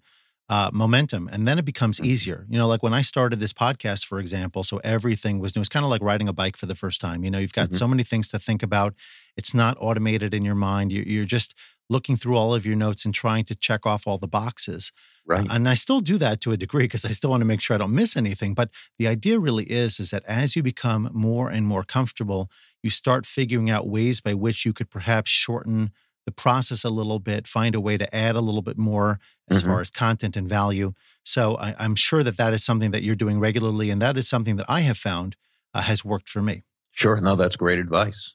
uh, 0.52 0.68
momentum 0.70 1.30
and 1.32 1.48
then 1.48 1.58
it 1.58 1.64
becomes 1.64 1.96
mm-hmm. 1.96 2.10
easier. 2.10 2.44
You 2.50 2.58
know, 2.58 2.68
like 2.68 2.82
when 2.82 2.92
I 2.92 3.00
started 3.00 3.40
this 3.40 3.54
podcast, 3.54 4.04
for 4.04 4.20
example, 4.20 4.64
so 4.64 4.82
everything 4.84 5.38
was 5.38 5.56
new. 5.56 5.62
It's 5.62 5.70
kind 5.70 5.82
of 5.82 5.88
like 5.88 6.02
riding 6.02 6.28
a 6.28 6.32
bike 6.34 6.58
for 6.58 6.66
the 6.66 6.74
first 6.74 7.00
time. 7.00 7.24
You 7.24 7.30
know, 7.30 7.38
you've 7.38 7.54
got 7.54 7.68
mm-hmm. 7.68 7.76
so 7.76 7.88
many 7.88 8.02
things 8.02 8.30
to 8.32 8.38
think 8.38 8.62
about. 8.62 8.94
It's 9.34 9.54
not 9.54 9.78
automated 9.80 10.34
in 10.34 10.44
your 10.44 10.54
mind. 10.54 10.92
You're, 10.92 11.04
you're 11.04 11.24
just 11.24 11.54
looking 11.88 12.16
through 12.16 12.36
all 12.36 12.54
of 12.54 12.66
your 12.66 12.76
notes 12.76 13.06
and 13.06 13.14
trying 13.14 13.44
to 13.44 13.54
check 13.54 13.86
off 13.86 14.06
all 14.06 14.18
the 14.18 14.28
boxes. 14.28 14.92
Right. 15.24 15.46
And 15.50 15.66
I 15.66 15.72
still 15.72 16.00
do 16.00 16.18
that 16.18 16.42
to 16.42 16.52
a 16.52 16.58
degree 16.58 16.84
because 16.84 17.06
I 17.06 17.12
still 17.12 17.30
want 17.30 17.40
to 17.40 17.46
make 17.46 17.62
sure 17.62 17.74
I 17.74 17.78
don't 17.78 17.94
miss 17.94 18.14
anything. 18.14 18.52
But 18.52 18.68
the 18.98 19.06
idea 19.06 19.38
really 19.38 19.64
is 19.64 19.98
is 19.98 20.10
that 20.10 20.22
as 20.26 20.54
you 20.54 20.62
become 20.62 21.08
more 21.14 21.48
and 21.48 21.66
more 21.66 21.82
comfortable, 21.82 22.50
you 22.82 22.90
start 22.90 23.24
figuring 23.24 23.70
out 23.70 23.88
ways 23.88 24.20
by 24.20 24.34
which 24.34 24.66
you 24.66 24.74
could 24.74 24.90
perhaps 24.90 25.30
shorten 25.30 25.92
the 26.24 26.32
process 26.32 26.84
a 26.84 26.90
little 26.90 27.18
bit, 27.18 27.46
find 27.46 27.74
a 27.74 27.80
way 27.80 27.96
to 27.96 28.14
add 28.14 28.36
a 28.36 28.40
little 28.40 28.62
bit 28.62 28.78
more 28.78 29.18
as 29.50 29.60
mm-hmm. 29.60 29.70
far 29.70 29.80
as 29.80 29.90
content 29.90 30.36
and 30.36 30.48
value. 30.48 30.92
So 31.24 31.56
I, 31.56 31.74
am 31.84 31.94
sure 31.94 32.22
that 32.22 32.36
that 32.36 32.52
is 32.52 32.64
something 32.64 32.90
that 32.90 33.02
you're 33.02 33.14
doing 33.14 33.40
regularly, 33.40 33.90
and 33.90 34.00
that 34.02 34.16
is 34.16 34.28
something 34.28 34.56
that 34.56 34.66
I 34.68 34.80
have 34.80 34.98
found 34.98 35.36
uh, 35.74 35.82
has 35.82 36.04
worked 36.04 36.28
for 36.28 36.42
me. 36.42 36.64
Sure, 36.90 37.20
no, 37.20 37.36
that's 37.36 37.56
great 37.56 37.78
advice. 37.78 38.34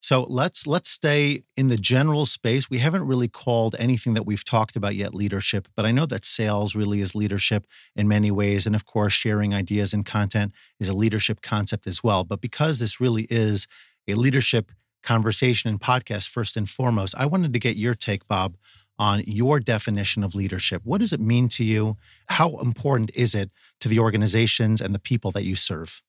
So 0.00 0.26
let's 0.28 0.66
let's 0.66 0.88
stay 0.88 1.42
in 1.56 1.68
the 1.68 1.76
general 1.76 2.24
space. 2.24 2.70
We 2.70 2.78
haven't 2.78 3.06
really 3.06 3.26
called 3.26 3.74
anything 3.80 4.14
that 4.14 4.24
we've 4.24 4.44
talked 4.44 4.76
about 4.76 4.94
yet 4.94 5.12
leadership, 5.12 5.66
but 5.74 5.84
I 5.84 5.90
know 5.90 6.06
that 6.06 6.24
sales 6.24 6.76
really 6.76 7.00
is 7.00 7.16
leadership 7.16 7.66
in 7.96 8.06
many 8.06 8.30
ways, 8.30 8.64
and 8.64 8.76
of 8.76 8.86
course, 8.86 9.12
sharing 9.12 9.52
ideas 9.54 9.92
and 9.92 10.06
content 10.06 10.52
is 10.78 10.88
a 10.88 10.96
leadership 10.96 11.42
concept 11.42 11.86
as 11.88 12.02
well. 12.02 12.22
But 12.22 12.40
because 12.40 12.78
this 12.78 13.00
really 13.00 13.26
is 13.28 13.66
a 14.06 14.14
leadership 14.14 14.70
conversation 15.02 15.70
and 15.70 15.80
podcast 15.80 16.28
first 16.28 16.56
and 16.56 16.68
foremost, 16.68 17.14
I 17.16 17.26
wanted 17.26 17.52
to 17.52 17.58
get 17.58 17.76
your 17.76 17.94
take, 17.94 18.26
Bob, 18.28 18.56
on 18.98 19.22
your 19.26 19.60
definition 19.60 20.24
of 20.24 20.34
leadership. 20.34 20.82
What 20.84 21.00
does 21.00 21.12
it 21.12 21.20
mean 21.20 21.48
to 21.50 21.64
you? 21.64 21.96
How 22.28 22.58
important 22.58 23.10
is 23.14 23.34
it 23.34 23.50
to 23.80 23.88
the 23.88 24.00
organizations 24.00 24.80
and 24.80 24.94
the 24.94 24.98
people 24.98 25.30
that 25.32 25.44
you 25.44 25.54
serve? 25.54 26.02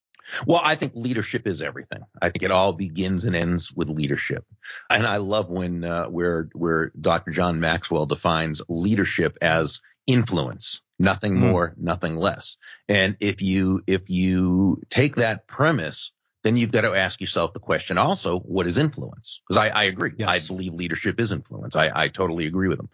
Well, 0.45 0.61
I 0.63 0.75
think 0.75 0.93
leadership 0.95 1.47
is 1.47 1.61
everything. 1.61 2.01
I 2.21 2.29
think 2.29 2.43
it 2.43 2.51
all 2.51 2.73
begins 2.73 3.25
and 3.25 3.35
ends 3.35 3.71
with 3.73 3.89
leadership. 3.89 4.45
And 4.89 5.07
I 5.07 5.17
love 5.17 5.49
when 5.49 5.83
uh, 5.83 6.05
where 6.05 6.49
where 6.53 6.91
Dr. 6.99 7.31
John 7.31 7.59
Maxwell 7.59 8.05
defines 8.05 8.61
leadership 8.69 9.37
as 9.41 9.81
influence, 10.05 10.81
nothing 10.99 11.35
mm. 11.35 11.49
more, 11.49 11.73
nothing 11.77 12.15
less. 12.15 12.57
And 12.87 13.17
if 13.19 13.41
you 13.41 13.81
if 13.87 14.09
you 14.09 14.81
take 14.89 15.15
that 15.15 15.47
premise 15.47 16.11
then 16.43 16.57
you've 16.57 16.71
got 16.71 16.81
to 16.81 16.95
ask 16.95 17.19
yourself 17.19 17.53
the 17.53 17.59
question 17.59 17.97
also, 17.97 18.39
what 18.39 18.65
is 18.65 18.77
influence? 18.77 19.41
Because 19.47 19.61
I, 19.61 19.69
I, 19.69 19.83
agree. 19.85 20.13
Yes. 20.17 20.45
I 20.45 20.47
believe 20.47 20.73
leadership 20.73 21.19
is 21.19 21.31
influence. 21.31 21.75
I, 21.75 21.91
I 21.93 22.07
totally 22.07 22.47
agree 22.47 22.69
with 22.69 22.77
them. 22.77 22.89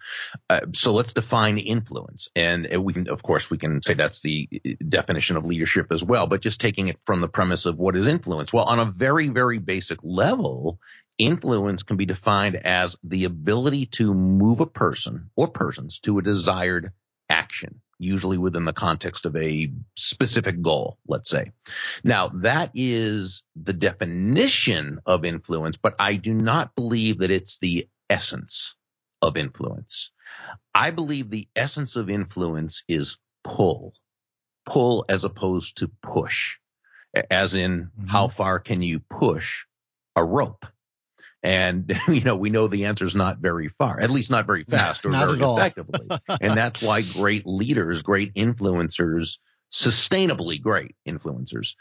Uh, 0.50 0.62
so 0.74 0.94
let's 0.94 1.14
define 1.14 1.58
influence. 1.58 2.30
And 2.36 2.68
we 2.84 2.94
can, 2.94 3.08
of 3.10 3.22
course, 3.22 3.50
we 3.50 3.58
can 3.58 3.82
say 3.82 3.94
that's 3.94 4.22
the 4.22 4.50
uh, 4.54 4.70
definition 4.88 5.38
of 5.38 5.46
leadership 5.46 5.92
as 5.92 6.04
well, 6.04 6.28
but 6.28 6.42
just 6.42 6.60
taking 6.60 6.88
it 6.88 7.00
from 7.06 7.22
the 7.22 7.28
premise 7.28 7.66
of 7.66 7.78
what 7.78 7.96
is 7.96 8.08
influence. 8.08 8.52
Well, 8.52 8.66
on 8.66 8.80
a 8.80 8.86
very, 8.86 9.30
very 9.30 9.60
basic 9.60 10.00
level, 10.02 10.80
influence 11.18 11.84
can 11.84 11.98
be 11.98 12.06
defined 12.06 12.56
as 12.56 12.98
the 13.04 13.26
ability 13.26 13.86
to 13.86 14.14
move 14.14 14.60
a 14.60 14.66
person 14.66 15.30
or 15.36 15.48
persons 15.48 16.00
to 16.00 16.18
a 16.18 16.22
desired 16.22 16.92
action 17.30 17.82
usually 17.98 18.38
within 18.38 18.66
the 18.66 18.74
context 18.74 19.26
of 19.26 19.36
a 19.36 19.72
specific 19.96 20.62
goal, 20.62 20.98
let's 21.08 21.30
say. 21.30 21.52
Now, 22.04 22.30
that 22.36 22.72
is 22.74 23.44
the 23.56 23.74
definition 23.74 25.00
of 25.06 25.26
influence, 25.26 25.78
but 25.78 25.96
I 26.00 26.16
do 26.16 26.34
not 26.34 26.76
believe 26.76 27.20
that 27.20 27.32
it's 27.32 27.58
the 27.60 27.88
essence 28.10 28.76
of 29.22 29.38
influence. 29.38 30.12
I 30.74 30.92
believe 30.92 31.30
the 31.30 31.48
essence 31.56 31.96
of 31.96 32.10
influence 32.10 32.84
is 32.88 33.18
pull, 33.44 33.94
pull 34.66 35.06
as 35.08 35.24
opposed 35.24 35.78
to 35.78 35.92
push, 36.02 36.58
as 37.32 37.56
in 37.56 37.86
mm-hmm. 37.86 38.08
how 38.08 38.28
far 38.28 38.60
can 38.60 38.82
you 38.82 39.00
push 39.00 39.66
a 40.16 40.24
rope? 40.24 40.66
And, 41.46 41.96
you 42.08 42.22
know, 42.22 42.36
we 42.36 42.50
know 42.50 42.68
the 42.68 42.86
answer 42.86 43.06
is 43.06 43.16
not 43.16 43.38
very 43.38 43.70
far, 43.70 44.00
at 44.00 44.10
least 44.10 44.32
not 44.32 44.48
very 44.48 44.64
fast 44.64 45.06
or 45.06 45.12
very 45.12 45.40
effectively. 45.40 46.08
and 46.42 46.56
that's 46.56 46.82
why 46.82 47.04
great 47.04 47.46
leaders, 47.46 48.02
great 48.02 48.34
influencers, 48.34 49.38
sustainably 49.72 50.60
great 50.60 50.96
influencers 51.08 51.76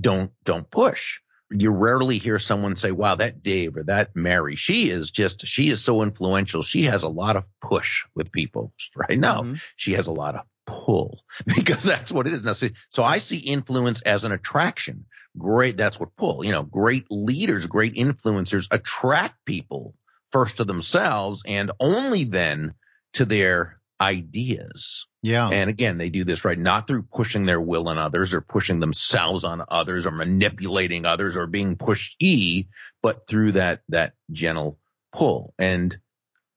don't, 0.00 0.30
don't 0.44 0.70
push. 0.70 1.18
You 1.50 1.70
rarely 1.70 2.18
hear 2.18 2.38
someone 2.38 2.76
say, 2.76 2.92
wow, 2.92 3.16
that 3.16 3.42
Dave 3.42 3.76
or 3.76 3.82
that 3.84 4.14
Mary, 4.14 4.54
she 4.54 4.88
is 4.88 5.10
just, 5.10 5.44
she 5.46 5.70
is 5.70 5.82
so 5.82 6.02
influential. 6.02 6.62
She 6.62 6.84
has 6.84 7.02
a 7.02 7.08
lot 7.08 7.34
of 7.34 7.44
push 7.60 8.04
with 8.14 8.30
people, 8.30 8.72
right? 8.96 9.18
now. 9.18 9.42
mm-hmm. 9.42 9.54
she 9.76 9.94
has 9.94 10.06
a 10.06 10.12
lot 10.12 10.36
of 10.36 10.42
pull 10.68 11.24
because 11.46 11.82
that's 11.82 12.12
what 12.12 12.26
it 12.26 12.32
is. 12.32 12.44
Now, 12.44 12.52
see, 12.52 12.72
so 12.90 13.02
I 13.02 13.18
see 13.18 13.38
influence 13.38 14.02
as 14.02 14.24
an 14.24 14.32
attraction. 14.32 15.06
Great 15.36 15.76
that's 15.76 16.00
what 16.00 16.16
pull 16.16 16.44
you 16.44 16.52
know 16.52 16.64
great 16.64 17.06
leaders 17.10 17.66
great 17.66 17.94
influencers 17.94 18.66
attract 18.70 19.44
people 19.44 19.94
first 20.32 20.56
to 20.56 20.64
themselves 20.64 21.42
and 21.46 21.70
only 21.78 22.24
then 22.24 22.74
to 23.12 23.24
their 23.24 23.78
ideas. 24.00 25.06
Yeah. 25.22 25.48
And 25.48 25.70
again 25.70 25.96
they 25.96 26.08
do 26.08 26.24
this 26.24 26.44
right 26.44 26.58
not 26.58 26.86
through 26.86 27.02
pushing 27.02 27.46
their 27.46 27.60
will 27.60 27.88
on 27.88 27.98
others 27.98 28.34
or 28.34 28.40
pushing 28.40 28.80
themselves 28.80 29.44
on 29.44 29.62
others 29.68 30.06
or 30.06 30.10
manipulating 30.10 31.04
others 31.04 31.36
or 31.36 31.46
being 31.46 31.76
pushed 31.76 32.16
e 32.20 32.64
but 33.02 33.28
through 33.28 33.52
that 33.52 33.82
that 33.90 34.14
gentle 34.32 34.78
pull. 35.12 35.54
And 35.58 35.96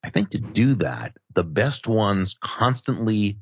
i 0.04 0.10
think 0.10 0.32
to 0.32 0.40
do 0.40 0.76
that 0.76 1.14
the 1.36 1.44
best 1.44 1.88
ones 1.88 2.36
constantly 2.42 3.38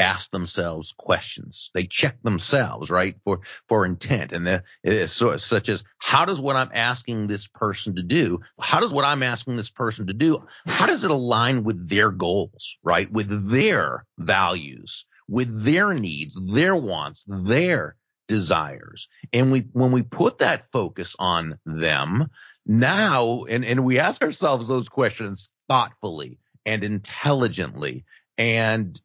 ask 0.00 0.30
themselves 0.30 0.92
questions. 0.96 1.70
They 1.74 1.84
check 1.84 2.22
themselves, 2.22 2.90
right, 2.90 3.16
for 3.24 3.40
for 3.68 3.84
intent, 3.84 4.32
and 4.32 4.62
so, 5.08 5.36
such 5.36 5.68
as 5.68 5.84
how 5.98 6.24
does 6.24 6.40
what 6.40 6.56
I'm 6.56 6.70
asking 6.72 7.26
this 7.26 7.46
person 7.46 7.96
to 7.96 8.02
do, 8.02 8.40
how 8.60 8.80
does 8.80 8.92
what 8.92 9.04
I'm 9.04 9.22
asking 9.22 9.56
this 9.56 9.70
person 9.70 10.06
to 10.06 10.14
do, 10.14 10.46
how 10.66 10.86
does 10.86 11.04
it 11.04 11.10
align 11.10 11.64
with 11.64 11.88
their 11.88 12.10
goals, 12.10 12.78
right, 12.82 13.10
with 13.10 13.50
their 13.50 14.04
values, 14.18 15.06
with 15.28 15.64
their 15.64 15.94
needs, 15.94 16.38
their 16.40 16.76
wants, 16.76 17.24
their 17.26 17.96
desires, 18.28 19.08
and 19.32 19.50
we 19.50 19.60
when 19.72 19.92
we 19.92 20.02
put 20.02 20.38
that 20.38 20.70
focus 20.70 21.16
on 21.18 21.58
them 21.66 22.28
now, 22.66 23.44
and 23.44 23.64
and 23.64 23.84
we 23.84 23.98
ask 23.98 24.22
ourselves 24.22 24.68
those 24.68 24.88
questions 24.88 25.50
thoughtfully 25.68 26.38
and 26.64 26.84
intelligently 26.84 28.04
and 28.36 29.00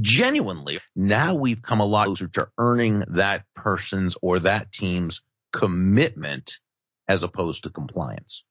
genuinely, 0.00 0.78
now 0.94 1.34
we've 1.34 1.62
come 1.62 1.80
a 1.80 1.86
lot 1.86 2.06
closer 2.06 2.28
to 2.28 2.48
earning 2.58 3.04
that 3.08 3.44
person's 3.54 4.16
or 4.22 4.38
that 4.40 4.72
team's 4.72 5.22
commitment 5.52 6.58
as 7.08 7.22
opposed 7.22 7.64
to 7.64 7.70
compliance. 7.70 8.44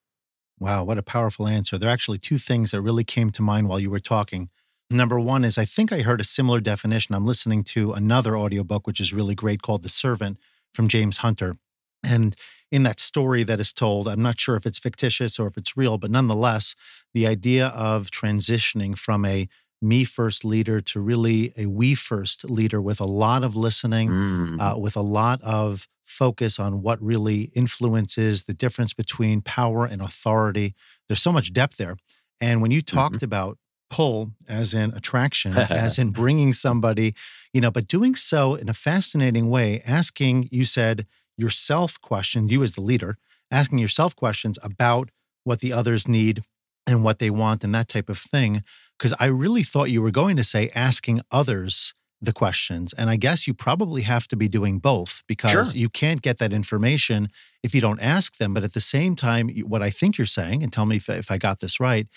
Wow, 0.60 0.84
what 0.84 0.98
a 0.98 1.04
powerful 1.04 1.48
answer. 1.48 1.78
There 1.78 1.90
are 1.90 1.94
actually 1.94 2.18
two 2.18 2.38
things 2.38 2.72
that 2.72 2.82
really 2.82 3.06
came 3.06 3.30
to 3.32 3.42
mind 3.42 3.70
while 3.70 3.80
you 3.80 3.90
were 3.90 4.00
talking. 4.00 4.50
Number 4.92 5.20
one 5.20 5.46
is 5.46 5.58
I 5.58 5.66
think 5.66 5.94
I 5.94 6.02
heard 6.02 6.20
a 6.20 6.26
similar 6.26 6.60
definition. 6.60 7.16
I'm 7.16 7.26
listening 7.26 7.64
to 7.66 7.94
another 7.94 8.36
audiobook, 8.36 8.86
which 8.86 9.00
is 9.00 9.14
really 9.14 9.36
great, 9.36 9.62
called 9.62 9.84
The 9.84 9.90
Servant 9.90 10.38
from 10.74 10.88
James 10.88 11.18
Hunter. 11.18 11.58
And 12.04 12.36
in 12.72 12.84
that 12.84 13.00
story 13.00 13.44
that 13.44 13.60
is 13.60 13.72
told, 13.72 14.08
I'm 14.08 14.22
not 14.22 14.40
sure 14.40 14.56
if 14.56 14.66
it's 14.66 14.80
fictitious 14.80 15.40
or 15.40 15.48
if 15.48 15.58
it's 15.58 15.78
real, 15.78 15.98
but 15.98 16.12
nonetheless, 16.12 16.76
the 17.14 17.26
idea 17.28 17.68
of 17.68 18.12
transitioning 18.12 18.98
from 18.98 19.26
a 19.26 19.48
me 19.82 20.04
first 20.04 20.44
leader 20.44 20.82
to 20.82 21.00
really 21.00 21.54
a 21.58 21.66
we 21.66 21.96
first 21.96 22.50
leader 22.50 22.82
with 22.82 23.00
a 23.00 23.06
lot 23.06 23.44
of 23.44 23.56
listening, 23.56 24.10
mm. 24.10 24.60
uh, 24.60 24.78
with 24.78 24.96
a 24.96 25.02
lot 25.02 25.42
of 25.42 25.88
focus 26.04 26.60
on 26.60 26.82
what 26.82 27.02
really 27.02 27.52
influences 27.54 28.44
the 28.44 28.54
difference 28.54 28.94
between 28.94 29.42
power 29.42 29.86
and 29.86 30.02
authority. 30.02 30.76
There's 31.08 31.22
so 31.22 31.32
much 31.32 31.54
depth 31.54 31.78
there. 31.78 31.98
And 32.42 32.62
when 32.62 32.72
you 32.72 32.82
talked 32.82 33.18
mm-hmm. 33.18 33.26
about 33.26 33.58
pull 33.90 34.32
as 34.48 34.74
in 34.74 34.94
attraction, 34.94 35.58
as 35.58 35.98
in 35.98 36.12
bringing 36.22 36.54
somebody, 36.54 37.16
you 37.54 37.62
know, 37.62 37.72
but 37.72 37.88
doing 37.88 38.16
so 38.16 38.56
in 38.56 38.70
a 38.70 38.74
fascinating 38.74 39.50
way, 39.50 39.82
asking, 39.86 40.48
you 40.52 40.66
said, 40.66 41.08
yourself 41.38 42.00
questions, 42.02 42.52
you 42.52 42.64
as 42.64 42.74
the 42.74 42.82
leader, 42.82 43.18
asking 43.52 43.80
yourself 43.80 44.16
questions 44.16 44.60
about 44.62 45.10
what 45.44 45.60
the 45.60 45.74
others 45.74 46.08
need 46.08 46.44
and 46.86 47.04
what 47.04 47.20
they 47.20 47.30
want 47.30 47.64
and 47.64 47.74
that 47.74 47.88
type 47.88 48.10
of 48.10 48.18
thing 48.18 48.64
because 49.00 49.16
I 49.20 49.26
really 49.28 49.64
thought 49.64 49.90
you 49.90 50.02
were 50.02 50.12
going 50.12 50.36
to 50.36 50.44
say 50.44 50.70
asking 50.76 51.22
others 51.32 51.94
the 52.22 52.34
questions. 52.34 52.92
And 52.94 53.10
I 53.10 53.16
guess 53.16 53.48
you 53.48 53.54
probably 53.54 54.02
have 54.02 54.28
to 54.28 54.36
be 54.36 54.50
doing 54.50 54.80
both 54.80 55.24
because 55.26 55.72
Sure. 55.72 55.80
you 55.82 55.90
can't 55.90 56.22
get 56.22 56.38
that 56.40 56.52
information 56.52 57.30
if 57.64 57.74
you 57.74 57.80
don't 57.80 58.02
ask 58.02 58.38
them. 58.38 58.54
But 58.54 58.66
at 58.66 58.74
the 58.74 58.82
same 58.82 59.16
time, 59.16 59.48
what 59.66 59.82
I 59.82 59.90
think 59.90 60.18
you're 60.18 60.28
saying, 60.28 60.62
and 60.62 60.72
tell 60.74 60.86
me 60.86 60.98
if, 60.98 61.08
if 61.08 61.32
I 61.32 61.38
got 61.38 61.62
this 61.62 61.80
right, 61.80 62.08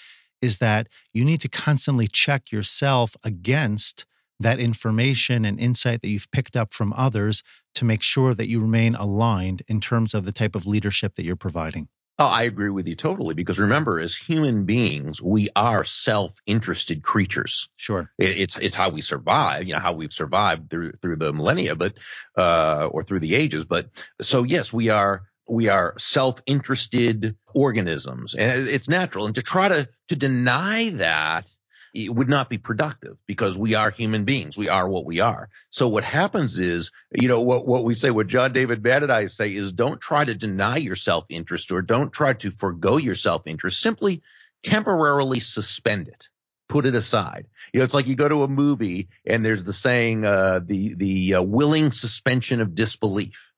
is 0.40 0.58
that 0.58 0.88
you 1.14 1.24
need 1.24 1.40
to 1.42 1.48
constantly 1.48 2.08
check 2.08 2.50
yourself 2.50 3.16
against 3.22 4.04
that 4.40 4.58
information 4.58 5.44
and 5.44 5.60
insight 5.60 6.02
that 6.02 6.08
you've 6.08 6.30
picked 6.32 6.56
up 6.56 6.74
from 6.74 6.92
others 6.94 7.44
to 7.74 7.84
make 7.84 8.02
sure 8.02 8.34
that 8.34 8.48
you 8.48 8.60
remain 8.60 8.96
aligned 8.96 9.62
in 9.68 9.80
terms 9.80 10.14
of 10.14 10.24
the 10.24 10.32
type 10.32 10.56
of 10.56 10.66
leadership 10.66 11.14
that 11.14 11.24
you're 11.24 11.36
providing. 11.36 11.86
Oh, 12.18 12.26
I 12.26 12.42
agree 12.42 12.70
with 12.70 12.86
you 12.86 12.94
totally. 12.94 13.34
Because 13.34 13.58
remember, 13.58 13.98
as 13.98 14.14
human 14.14 14.64
beings, 14.64 15.20
we 15.20 15.48
are 15.56 15.84
self-interested 15.84 17.02
creatures. 17.02 17.68
Sure. 17.76 18.10
It, 18.18 18.38
it's 18.38 18.58
it's 18.58 18.76
how 18.76 18.90
we 18.90 19.00
survive. 19.00 19.66
You 19.66 19.74
know 19.74 19.80
how 19.80 19.94
we've 19.94 20.12
survived 20.12 20.70
through 20.70 20.92
through 21.00 21.16
the 21.16 21.32
millennia, 21.32 21.74
but 21.74 21.94
uh, 22.36 22.88
or 22.90 23.02
through 23.02 23.20
the 23.20 23.34
ages. 23.34 23.64
But 23.64 23.88
so 24.20 24.42
yes, 24.42 24.72
we 24.72 24.90
are 24.90 25.22
we 25.48 25.68
are 25.68 25.94
self-interested 25.98 27.36
organisms, 27.54 28.34
and 28.34 28.68
it's 28.68 28.88
natural. 28.88 29.26
And 29.26 29.34
to 29.34 29.42
try 29.42 29.68
to 29.68 29.88
to 30.08 30.16
deny 30.16 30.90
that 30.90 31.50
it 31.94 32.14
would 32.14 32.28
not 32.28 32.48
be 32.48 32.58
productive 32.58 33.18
because 33.26 33.56
we 33.58 33.74
are 33.74 33.90
human 33.90 34.24
beings. 34.24 34.56
We 34.56 34.68
are 34.68 34.88
what 34.88 35.04
we 35.04 35.20
are. 35.20 35.50
So 35.70 35.88
what 35.88 36.04
happens 36.04 36.58
is, 36.58 36.90
you 37.12 37.28
know, 37.28 37.42
what, 37.42 37.66
what 37.66 37.84
we 37.84 37.94
say, 37.94 38.10
what 38.10 38.28
John 38.28 38.52
David 38.52 38.86
I 39.10 39.26
say 39.26 39.54
is 39.54 39.72
don't 39.72 40.00
try 40.00 40.24
to 40.24 40.34
deny 40.34 40.78
your 40.78 40.96
self-interest 40.96 41.70
or 41.70 41.82
don't 41.82 42.12
try 42.12 42.32
to 42.34 42.50
forego 42.50 42.96
your 42.96 43.14
self-interest. 43.14 43.80
Simply 43.80 44.22
temporarily 44.62 45.40
suspend 45.40 46.08
it. 46.08 46.28
Put 46.68 46.86
it 46.86 46.94
aside. 46.94 47.48
You 47.72 47.78
know, 47.80 47.84
it's 47.84 47.92
like 47.92 48.06
you 48.06 48.16
go 48.16 48.28
to 48.28 48.44
a 48.44 48.48
movie 48.48 49.08
and 49.26 49.44
there's 49.44 49.64
the 49.64 49.74
saying, 49.74 50.24
uh, 50.24 50.60
the, 50.64 50.94
the 50.94 51.34
uh, 51.34 51.42
willing 51.42 51.90
suspension 51.90 52.62
of 52.62 52.74
disbelief 52.74 53.51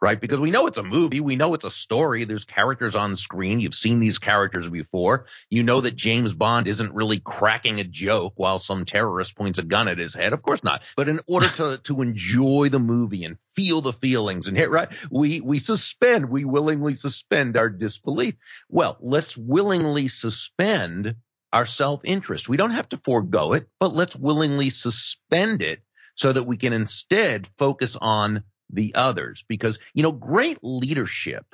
right? 0.00 0.20
Because 0.20 0.40
we 0.40 0.50
know 0.50 0.66
it's 0.66 0.78
a 0.78 0.82
movie. 0.82 1.20
We 1.20 1.36
know 1.36 1.54
it's 1.54 1.64
a 1.64 1.70
story. 1.70 2.24
There's 2.24 2.44
characters 2.44 2.94
on 2.94 3.16
screen. 3.16 3.60
You've 3.60 3.74
seen 3.74 3.98
these 3.98 4.18
characters 4.18 4.68
before. 4.68 5.26
You 5.50 5.62
know 5.62 5.80
that 5.82 5.96
James 5.96 6.32
Bond 6.32 6.66
isn't 6.66 6.94
really 6.94 7.20
cracking 7.20 7.80
a 7.80 7.84
joke 7.84 8.34
while 8.36 8.58
some 8.58 8.84
terrorist 8.84 9.36
points 9.36 9.58
a 9.58 9.62
gun 9.62 9.88
at 9.88 9.98
his 9.98 10.14
head. 10.14 10.32
Of 10.32 10.42
course 10.42 10.64
not. 10.64 10.82
But 10.96 11.08
in 11.08 11.20
order 11.26 11.48
to, 11.48 11.78
to 11.84 12.02
enjoy 12.02 12.68
the 12.70 12.78
movie 12.78 13.24
and 13.24 13.36
feel 13.54 13.82
the 13.82 13.92
feelings 13.92 14.48
and 14.48 14.56
hit, 14.56 14.70
right, 14.70 14.88
we, 15.10 15.40
we 15.40 15.58
suspend, 15.58 16.30
we 16.30 16.44
willingly 16.44 16.94
suspend 16.94 17.56
our 17.56 17.68
disbelief. 17.68 18.34
Well, 18.68 18.96
let's 19.00 19.36
willingly 19.36 20.08
suspend 20.08 21.16
our 21.52 21.66
self-interest. 21.66 22.48
We 22.48 22.56
don't 22.56 22.70
have 22.70 22.88
to 22.90 23.00
forego 23.04 23.52
it, 23.52 23.68
but 23.78 23.92
let's 23.92 24.16
willingly 24.16 24.70
suspend 24.70 25.62
it 25.62 25.82
so 26.14 26.32
that 26.32 26.44
we 26.44 26.56
can 26.56 26.72
instead 26.72 27.48
focus 27.58 27.96
on 28.00 28.44
the 28.72 28.94
others 28.94 29.44
because, 29.48 29.78
you 29.94 30.02
know, 30.02 30.12
great 30.12 30.58
leadership 30.62 31.46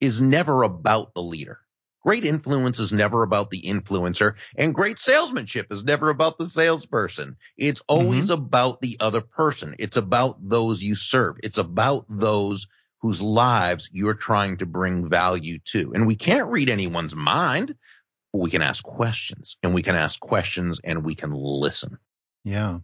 is 0.00 0.20
never 0.20 0.62
about 0.62 1.14
the 1.14 1.22
leader. 1.22 1.60
Great 2.02 2.24
influence 2.24 2.78
is 2.78 2.92
never 2.92 3.22
about 3.22 3.50
the 3.50 3.60
influencer 3.62 4.34
and 4.56 4.74
great 4.74 4.98
salesmanship 4.98 5.66
is 5.70 5.84
never 5.84 6.08
about 6.08 6.38
the 6.38 6.46
salesperson. 6.46 7.36
It's 7.58 7.82
always 7.88 8.24
mm-hmm. 8.24 8.42
about 8.42 8.80
the 8.80 8.96
other 9.00 9.20
person. 9.20 9.76
It's 9.78 9.98
about 9.98 10.38
those 10.40 10.82
you 10.82 10.96
serve. 10.96 11.36
It's 11.42 11.58
about 11.58 12.06
those 12.08 12.66
whose 13.02 13.20
lives 13.20 13.90
you're 13.92 14.14
trying 14.14 14.58
to 14.58 14.66
bring 14.66 15.08
value 15.08 15.58
to. 15.66 15.92
And 15.94 16.06
we 16.06 16.16
can't 16.16 16.50
read 16.50 16.70
anyone's 16.70 17.14
mind, 17.14 17.74
but 18.32 18.38
we 18.40 18.50
can 18.50 18.62
ask 18.62 18.82
questions 18.82 19.56
and 19.62 19.74
we 19.74 19.82
can 19.82 19.94
ask 19.94 20.20
questions 20.20 20.80
and 20.82 21.04
we 21.04 21.14
can 21.14 21.32
listen. 21.32 21.98
Yeah. 22.44 22.78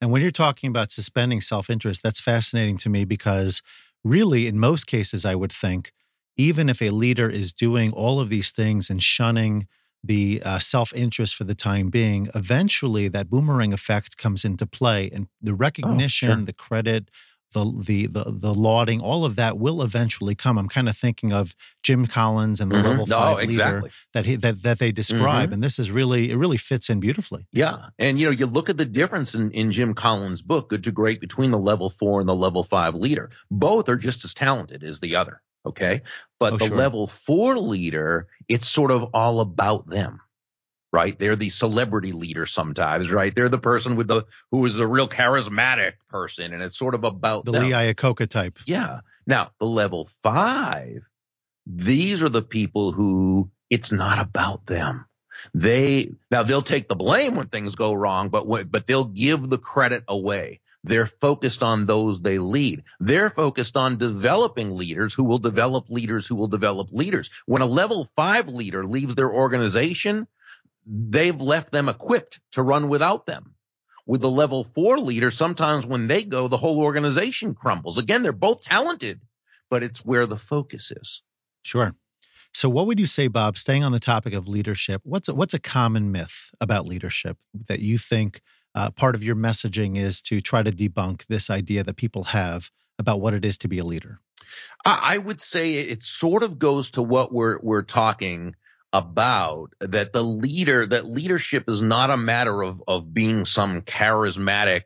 And 0.00 0.10
when 0.10 0.22
you're 0.22 0.30
talking 0.30 0.68
about 0.70 0.92
suspending 0.92 1.40
self 1.40 1.68
interest, 1.70 2.02
that's 2.02 2.20
fascinating 2.20 2.76
to 2.78 2.88
me 2.88 3.04
because, 3.04 3.62
really, 4.04 4.46
in 4.46 4.58
most 4.58 4.86
cases, 4.86 5.24
I 5.24 5.34
would 5.34 5.52
think, 5.52 5.92
even 6.36 6.68
if 6.68 6.80
a 6.80 6.90
leader 6.90 7.28
is 7.28 7.52
doing 7.52 7.92
all 7.92 8.20
of 8.20 8.28
these 8.28 8.52
things 8.52 8.90
and 8.90 9.02
shunning 9.02 9.66
the 10.04 10.40
uh, 10.44 10.58
self 10.60 10.92
interest 10.94 11.34
for 11.34 11.44
the 11.44 11.54
time 11.54 11.90
being, 11.90 12.28
eventually 12.34 13.08
that 13.08 13.28
boomerang 13.28 13.72
effect 13.72 14.16
comes 14.16 14.44
into 14.44 14.66
play. 14.66 15.10
And 15.12 15.26
the 15.42 15.54
recognition, 15.54 16.28
sure. 16.28 16.44
the 16.44 16.52
credit, 16.52 17.10
the, 17.52 17.64
the 17.82 18.06
the 18.06 18.24
the 18.30 18.54
lauding, 18.54 19.00
all 19.00 19.24
of 19.24 19.36
that 19.36 19.58
will 19.58 19.82
eventually 19.82 20.34
come. 20.34 20.58
I'm 20.58 20.68
kind 20.68 20.88
of 20.88 20.96
thinking 20.96 21.32
of 21.32 21.54
Jim 21.82 22.06
Collins 22.06 22.60
and 22.60 22.70
the 22.70 22.76
Mhm. 22.76 22.84
level 22.84 23.06
No, 23.06 23.16
five 23.16 23.48
leader 23.48 23.82
that 24.12 24.26
he 24.26 24.36
that 24.36 24.62
that 24.62 24.78
they 24.78 24.92
describe, 24.92 25.52
and 25.52 25.62
this 25.62 25.78
is 25.78 25.90
really 25.90 26.30
it 26.30 26.36
really 26.36 26.58
fits 26.58 26.90
in 26.90 27.00
beautifully. 27.00 27.46
Yeah. 27.52 27.86
And 27.98 28.20
you 28.20 28.26
know, 28.26 28.32
you 28.32 28.46
look 28.46 28.68
at 28.68 28.76
the 28.76 28.84
difference 28.84 29.34
in, 29.34 29.50
in 29.52 29.70
Jim 29.72 29.94
Collins' 29.94 30.42
book, 30.42 30.68
Good 30.68 30.84
to 30.84 30.92
Great, 30.92 31.20
between 31.20 31.50
the 31.50 31.58
level 31.58 31.90
four 31.90 32.20
and 32.20 32.28
the 32.28 32.34
level 32.34 32.64
five 32.64 32.94
leader. 32.94 33.30
Both 33.50 33.88
are 33.88 33.96
just 33.96 34.24
as 34.24 34.34
talented 34.34 34.84
as 34.84 35.00
the 35.00 35.16
other. 35.16 35.40
Okay. 35.66 36.02
But 36.38 36.54
Oh, 36.54 36.56
the 36.58 36.66
sure. 36.66 36.76
level 36.76 37.06
four 37.08 37.58
leader, 37.58 38.28
it's 38.48 38.68
sort 38.68 38.90
of 38.90 39.04
all 39.14 39.40
about 39.40 39.88
them. 39.88 40.20
Right. 40.90 41.18
They're 41.18 41.36
the 41.36 41.50
celebrity 41.50 42.12
leader 42.12 42.46
sometimes, 42.46 43.10
right? 43.10 43.34
They're 43.34 43.50
the 43.50 43.58
person 43.58 43.96
with 43.96 44.08
the, 44.08 44.24
who 44.50 44.64
is 44.64 44.76
the 44.76 44.86
real 44.86 45.08
charismatic 45.08 45.92
person. 46.08 46.54
And 46.54 46.62
it's 46.62 46.78
sort 46.78 46.94
of 46.94 47.04
about 47.04 47.44
The 47.44 47.52
them. 47.52 47.64
Lee 47.64 47.72
Iacocca 47.72 48.28
type. 48.28 48.58
Yeah. 48.66 49.00
Now, 49.26 49.50
the 49.60 49.66
level 49.66 50.08
five, 50.22 51.02
these 51.66 52.22
are 52.22 52.30
the 52.30 52.42
people 52.42 52.92
who 52.92 53.50
it's 53.68 53.92
not 53.92 54.18
about 54.18 54.64
them. 54.64 55.04
They, 55.52 56.12
now 56.30 56.42
they'll 56.42 56.62
take 56.62 56.88
the 56.88 56.96
blame 56.96 57.36
when 57.36 57.48
things 57.48 57.74
go 57.74 57.92
wrong, 57.92 58.30
but, 58.30 58.46
but 58.70 58.86
they'll 58.86 59.04
give 59.04 59.48
the 59.48 59.58
credit 59.58 60.04
away. 60.08 60.60
They're 60.84 61.06
focused 61.06 61.62
on 61.62 61.86
those 61.86 62.20
they 62.20 62.38
lead. 62.38 62.84
They're 62.98 63.30
focused 63.30 63.76
on 63.76 63.98
developing 63.98 64.76
leaders 64.76 65.12
who 65.12 65.24
will 65.24 65.38
develop 65.38 65.90
leaders 65.90 66.26
who 66.26 66.34
will 66.34 66.48
develop 66.48 66.88
leaders. 66.92 67.30
When 67.46 67.62
a 67.62 67.66
level 67.66 68.08
five 68.16 68.48
leader 68.48 68.86
leaves 68.86 69.14
their 69.14 69.30
organization, 69.30 70.26
they've 70.88 71.40
left 71.40 71.70
them 71.70 71.88
equipped 71.88 72.40
to 72.52 72.62
run 72.62 72.88
without 72.88 73.26
them 73.26 73.54
with 74.06 74.22
the 74.22 74.30
level 74.30 74.64
four 74.74 74.98
leader, 74.98 75.30
sometimes 75.30 75.86
when 75.86 76.08
they 76.08 76.24
go, 76.24 76.48
the 76.48 76.56
whole 76.56 76.82
organization 76.82 77.54
crumbles. 77.54 77.98
Again, 77.98 78.22
they're 78.22 78.32
both 78.32 78.64
talented, 78.64 79.20
but 79.68 79.82
it's 79.82 80.04
where 80.04 80.26
the 80.26 80.38
focus 80.38 80.90
is. 80.90 81.22
Sure. 81.62 81.94
So, 82.54 82.70
what 82.70 82.86
would 82.86 82.98
you 82.98 83.06
say, 83.06 83.28
Bob? 83.28 83.58
Staying 83.58 83.84
on 83.84 83.92
the 83.92 84.00
topic 84.00 84.32
of 84.32 84.48
leadership, 84.48 85.02
what's 85.04 85.28
a, 85.28 85.34
what's 85.34 85.52
a 85.52 85.58
common 85.58 86.10
myth 86.10 86.50
about 86.60 86.86
leadership 86.86 87.36
that 87.68 87.80
you 87.80 87.98
think 87.98 88.40
uh, 88.74 88.90
part 88.90 89.14
of 89.14 89.22
your 89.22 89.36
messaging 89.36 89.98
is 89.98 90.22
to 90.22 90.40
try 90.40 90.62
to 90.62 90.72
debunk 90.72 91.26
this 91.26 91.50
idea 91.50 91.84
that 91.84 91.96
people 91.96 92.24
have 92.24 92.70
about 92.98 93.20
what 93.20 93.34
it 93.34 93.44
is 93.44 93.58
to 93.58 93.68
be 93.68 93.78
a 93.78 93.84
leader? 93.84 94.20
I, 94.86 95.14
I 95.14 95.18
would 95.18 95.42
say 95.42 95.74
it 95.74 96.02
sort 96.02 96.42
of 96.42 96.58
goes 96.58 96.92
to 96.92 97.02
what 97.02 97.30
we're 97.30 97.58
we're 97.60 97.82
talking 97.82 98.56
about 98.92 99.72
that 99.80 100.12
the 100.12 100.22
leader 100.22 100.86
that 100.86 101.04
leadership 101.04 101.64
is 101.68 101.82
not 101.82 102.10
a 102.10 102.16
matter 102.16 102.62
of 102.62 102.82
of 102.88 103.12
being 103.12 103.44
some 103.44 103.82
charismatic 103.82 104.82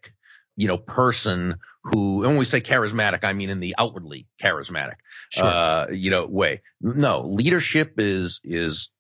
you 0.57 0.67
know 0.67 0.77
person 0.77 1.55
who 1.85 2.23
and 2.23 2.33
when 2.33 2.38
we 2.38 2.45
say 2.45 2.61
charismatic 2.61 3.21
i 3.23 3.33
mean 3.33 3.49
in 3.51 3.61
the 3.61 3.75
outwardly 3.79 4.27
charismatic 4.43 4.97
Sure. 5.31 5.47
uh 5.47 5.87
you 5.91 6.11
know 6.11 6.27
way. 6.27 6.62
No 6.81 7.23
leadership 7.23 7.95
is 7.99 8.41
is 8.45 8.91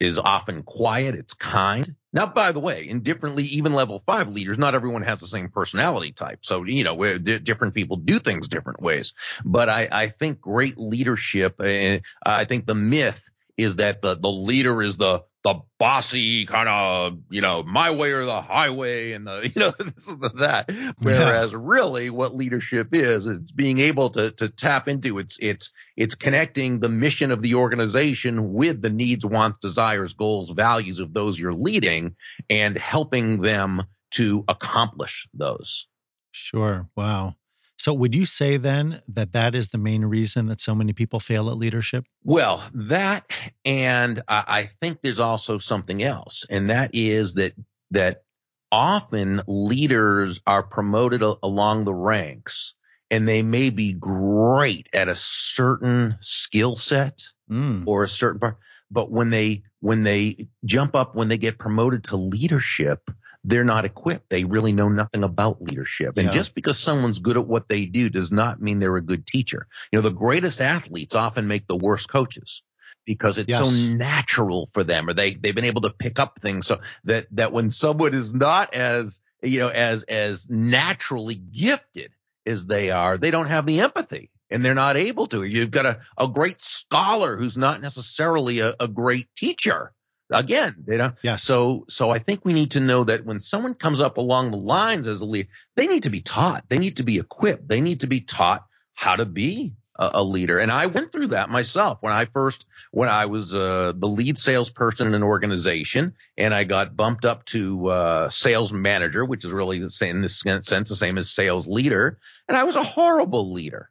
is 0.00 0.18
often 0.18 0.64
quiet 0.64 1.14
it's 1.14 1.34
kind. 1.34 1.94
Now 2.12 2.26
by 2.26 2.50
the 2.50 2.58
way 2.60 2.88
in 2.88 3.02
differently 3.02 3.44
even 3.44 3.72
level 3.72 4.02
5 4.06 4.28
leaders 4.28 4.58
not 4.58 4.74
everyone 4.74 5.02
has 5.02 5.20
the 5.20 5.28
same 5.28 5.50
personality 5.50 6.10
type. 6.12 6.40
So 6.42 6.64
you 6.64 6.82
know 6.82 7.16
different 7.18 7.74
people 7.74 7.96
do 7.96 8.18
things 8.18 8.48
different 8.48 8.82
ways. 8.82 9.14
But 9.44 9.68
i 9.68 9.88
i 9.92 10.06
think 10.08 10.40
great 10.40 10.76
leadership 10.78 11.60
uh, 11.60 11.98
i 12.26 12.44
think 12.44 12.66
the 12.66 12.74
myth 12.74 13.22
is 13.62 13.76
that 13.76 14.02
the 14.02 14.16
the 14.16 14.28
leader 14.28 14.82
is 14.82 14.96
the 14.96 15.22
the 15.44 15.60
bossy 15.78 16.46
kind 16.46 16.68
of 16.68 17.18
you 17.30 17.40
know 17.40 17.62
my 17.64 17.90
way 17.90 18.12
or 18.12 18.24
the 18.24 18.40
highway 18.40 19.12
and 19.12 19.26
the 19.26 19.50
you 19.54 19.60
know 19.60 19.72
this 19.78 20.08
and 20.08 20.20
the 20.20 20.28
that 20.30 20.70
whereas 21.00 21.54
really 21.54 22.10
what 22.10 22.36
leadership 22.36 22.88
is 22.92 23.26
it's 23.26 23.50
being 23.50 23.78
able 23.78 24.10
to 24.10 24.30
to 24.32 24.48
tap 24.48 24.86
into 24.88 25.18
it's 25.18 25.36
it's 25.40 25.72
it's 25.96 26.14
connecting 26.14 26.78
the 26.78 26.88
mission 26.88 27.30
of 27.30 27.42
the 27.42 27.54
organization 27.54 28.52
with 28.52 28.80
the 28.82 28.90
needs 28.90 29.26
wants 29.26 29.58
desires 29.58 30.14
goals 30.14 30.50
values 30.50 31.00
of 31.00 31.12
those 31.12 31.38
you're 31.38 31.54
leading 31.54 32.14
and 32.48 32.76
helping 32.78 33.40
them 33.42 33.82
to 34.10 34.44
accomplish 34.46 35.26
those 35.34 35.86
Sure. 36.32 36.88
Wow. 36.96 37.36
So, 37.82 37.92
would 37.92 38.14
you 38.14 38.26
say 38.26 38.58
then 38.58 39.02
that 39.08 39.32
that 39.32 39.56
is 39.56 39.70
the 39.70 39.76
main 39.76 40.04
reason 40.04 40.46
that 40.46 40.60
so 40.60 40.72
many 40.72 40.92
people 40.92 41.18
fail 41.18 41.50
at 41.50 41.56
leadership? 41.56 42.04
Well, 42.22 42.62
that 42.72 43.28
and 43.64 44.22
I, 44.28 44.44
I 44.46 44.62
think 44.80 45.00
there's 45.02 45.18
also 45.18 45.58
something 45.58 46.00
else, 46.00 46.46
and 46.48 46.70
that 46.70 46.90
is 46.92 47.34
that 47.34 47.54
that 47.90 48.22
often 48.70 49.42
leaders 49.48 50.40
are 50.46 50.62
promoted 50.62 51.22
along 51.22 51.84
the 51.84 51.92
ranks, 51.92 52.74
and 53.10 53.26
they 53.26 53.42
may 53.42 53.68
be 53.68 53.94
great 53.94 54.88
at 54.92 55.08
a 55.08 55.16
certain 55.16 56.18
skill 56.20 56.76
set 56.76 57.24
Mm, 57.50 57.82
or 57.84 58.04
a 58.04 58.08
certain 58.08 58.38
part, 58.38 58.58
but 58.92 59.10
when 59.10 59.30
they 59.30 59.64
when 59.80 60.04
they 60.04 60.46
jump 60.64 60.94
up 60.94 61.16
when 61.16 61.26
they 61.26 61.36
get 61.36 61.58
promoted 61.58 62.04
to 62.04 62.16
leadership, 62.16 63.10
they're 63.44 63.64
not 63.64 63.84
equipped. 63.84 64.30
They 64.30 64.44
really 64.44 64.72
know 64.72 64.88
nothing 64.88 65.24
about 65.24 65.62
leadership. 65.62 66.16
And 66.16 66.26
Yeah. 66.26 66.32
just 66.32 66.54
because 66.54 66.78
someone's 66.78 67.18
good 67.18 67.36
at 67.36 67.46
what 67.46 67.68
they 67.68 67.86
do 67.86 68.08
does 68.08 68.30
not 68.30 68.60
mean 68.60 68.78
they're 68.78 68.96
a 68.96 69.02
good 69.02 69.26
teacher. 69.26 69.66
You 69.90 69.98
know, 69.98 70.02
the 70.02 70.14
greatest 70.14 70.60
athletes 70.60 71.14
often 71.14 71.48
make 71.48 71.66
the 71.66 71.76
worst 71.76 72.08
coaches 72.08 72.62
because 73.04 73.38
it's 73.38 73.48
Yes. 73.50 73.58
so 73.58 73.70
natural 73.96 74.70
for 74.72 74.84
them 74.84 75.08
or 75.08 75.12
they 75.12 75.34
they've 75.34 75.54
been 75.54 75.64
able 75.64 75.80
to 75.82 75.90
pick 75.90 76.18
up 76.20 76.38
things 76.40 76.66
so 76.68 76.80
that 77.04 77.26
that 77.32 77.52
when 77.52 77.68
someone 77.70 78.14
is 78.14 78.32
not 78.32 78.74
as 78.74 79.18
you 79.42 79.58
know 79.58 79.68
as 79.68 80.04
as 80.04 80.48
naturally 80.48 81.34
gifted 81.34 82.12
as 82.46 82.64
they 82.66 82.90
are 82.90 83.18
they 83.18 83.32
don't 83.32 83.48
have 83.48 83.66
the 83.66 83.80
empathy 83.80 84.30
and 84.50 84.64
they're 84.64 84.74
not 84.74 84.96
able 84.96 85.26
to 85.26 85.42
you've 85.42 85.72
got 85.72 85.86
a, 85.86 86.00
a 86.16 86.28
great 86.28 86.60
scholar 86.60 87.36
who's 87.36 87.56
not 87.56 87.80
necessarily 87.80 88.60
a, 88.60 88.72
a 88.78 88.86
great 88.86 89.26
teacher 89.36 89.92
again 90.34 90.74
they 90.86 90.96
don't 90.96 91.14
Yes. 91.22 91.42
so 91.42 91.84
so 91.88 92.10
i 92.10 92.18
think 92.18 92.44
we 92.44 92.52
need 92.52 92.72
to 92.72 92.80
know 92.80 93.04
that 93.04 93.24
when 93.24 93.40
someone 93.40 93.74
comes 93.74 94.00
up 94.00 94.16
along 94.18 94.50
the 94.50 94.56
lines 94.56 95.06
as 95.06 95.20
a 95.20 95.24
leader 95.24 95.48
they 95.76 95.86
need 95.86 96.02
to 96.02 96.10
be 96.10 96.20
taught. 96.20 96.64
They 96.68 96.78
need 96.78 96.96
to 96.98 97.02
be 97.02 97.18
equipped. 97.18 97.68
They 97.68 97.80
need 97.80 98.00
to 98.00 98.06
be 98.06 98.20
taught 98.20 98.66
how 98.94 99.16
to 99.16 99.24
be 99.24 99.72
a, 99.96 100.10
a 100.14 100.22
leader. 100.22 100.58
And 100.58 100.70
i 100.70 100.86
went 100.86 101.12
through 101.12 101.28
that 101.28 101.50
myself 101.50 101.98
when 102.00 102.12
i 102.12 102.24
first 102.26 102.66
when 102.90 103.08
i 103.08 103.26
was 103.26 103.54
uh, 103.54 103.92
the 103.96 104.08
lead 104.08 104.38
salesperson 104.38 105.06
in 105.06 105.14
an 105.14 105.22
organization 105.22 106.14
and 106.36 106.54
i 106.54 106.64
got 106.64 106.96
bumped 106.96 107.24
up 107.24 107.44
to 107.46 107.88
uh, 107.88 108.28
sales 108.28 108.72
manager 108.72 109.24
which 109.24 109.44
is 109.44 109.52
really 109.52 109.78
the 109.78 109.90
same 109.90 110.16
in 110.16 110.22
this 110.22 110.40
sense 110.40 110.88
the 110.88 110.96
same 110.96 111.18
as 111.18 111.30
sales 111.30 111.66
leader. 111.66 112.18
And 112.48 112.56
i 112.56 112.64
was 112.64 112.76
a 112.76 112.82
horrible 112.82 113.52
leader. 113.52 113.90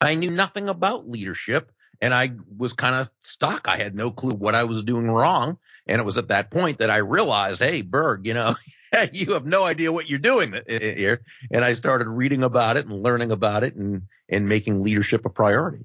I 0.00 0.14
knew 0.16 0.30
nothing 0.30 0.68
about 0.68 1.08
leadership 1.08 1.70
and 2.00 2.12
i 2.12 2.32
was 2.56 2.72
kind 2.72 2.96
of 2.96 3.08
stuck. 3.20 3.68
I 3.68 3.76
had 3.76 3.94
no 3.94 4.10
clue 4.10 4.34
what 4.34 4.54
i 4.54 4.64
was 4.64 4.82
doing 4.82 5.08
wrong 5.08 5.58
and 5.86 6.00
it 6.00 6.04
was 6.04 6.16
at 6.16 6.28
that 6.28 6.50
point 6.50 6.78
that 6.78 6.90
I 6.90 6.98
realized, 6.98 7.60
hey, 7.60 7.82
Burg, 7.82 8.26
you 8.26 8.34
know, 8.34 8.54
you 9.12 9.32
have 9.32 9.46
no 9.46 9.64
idea 9.64 9.92
what 9.92 10.08
you're 10.08 10.18
doing 10.18 10.54
here. 10.68 11.22
And 11.50 11.64
I 11.64 11.72
started 11.74 12.08
reading 12.08 12.42
about 12.42 12.76
it 12.76 12.86
and 12.86 13.02
learning 13.02 13.32
about 13.32 13.64
it 13.64 13.74
and, 13.74 14.02
and 14.28 14.48
making 14.48 14.82
leadership 14.82 15.24
a 15.24 15.30
priority. 15.30 15.84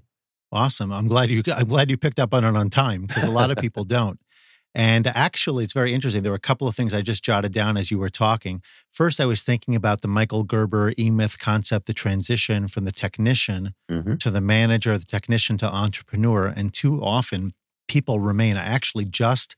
Awesome. 0.51 0.93
I'm 0.93 1.07
glad 1.07 1.29
you 1.29 1.43
I'm 1.53 1.67
glad 1.67 1.89
you 1.89 1.97
picked 1.97 2.19
up 2.19 2.33
on 2.33 2.43
it 2.45 2.55
on 2.55 2.69
time 2.69 3.05
because 3.05 3.23
a 3.23 3.31
lot 3.31 3.51
of 3.51 3.57
people 3.57 3.83
don't. 3.97 4.19
And 4.75 5.07
actually, 5.07 5.63
it's 5.63 5.73
very 5.73 5.91
interesting. 5.91 6.21
There 6.21 6.31
were 6.31 6.37
a 6.37 6.39
couple 6.39 6.67
of 6.67 6.75
things 6.75 6.93
I 6.93 7.01
just 7.01 7.23
jotted 7.23 7.51
down 7.51 7.77
as 7.77 7.89
you 7.89 7.97
were 7.97 8.09
talking. 8.11 8.61
First, 8.91 9.19
I 9.19 9.25
was 9.25 9.41
thinking 9.41 9.75
about 9.75 10.01
the 10.01 10.07
Michael 10.07 10.43
Gerber 10.43 10.93
E 10.99 11.09
Myth 11.09 11.39
concept, 11.39 11.87
the 11.87 11.93
transition 11.93 12.67
from 12.67 12.85
the 12.85 12.91
technician 12.91 13.73
Mm-hmm. 13.89 14.17
to 14.17 14.29
the 14.29 14.41
manager, 14.41 14.97
the 14.97 15.05
technician 15.05 15.57
to 15.57 15.65
entrepreneur. 15.67 16.45
And 16.47 16.73
too 16.73 17.01
often, 17.01 17.53
people 17.87 18.19
remain. 18.19 18.55
I 18.55 18.65
actually 18.65 19.05
just 19.05 19.55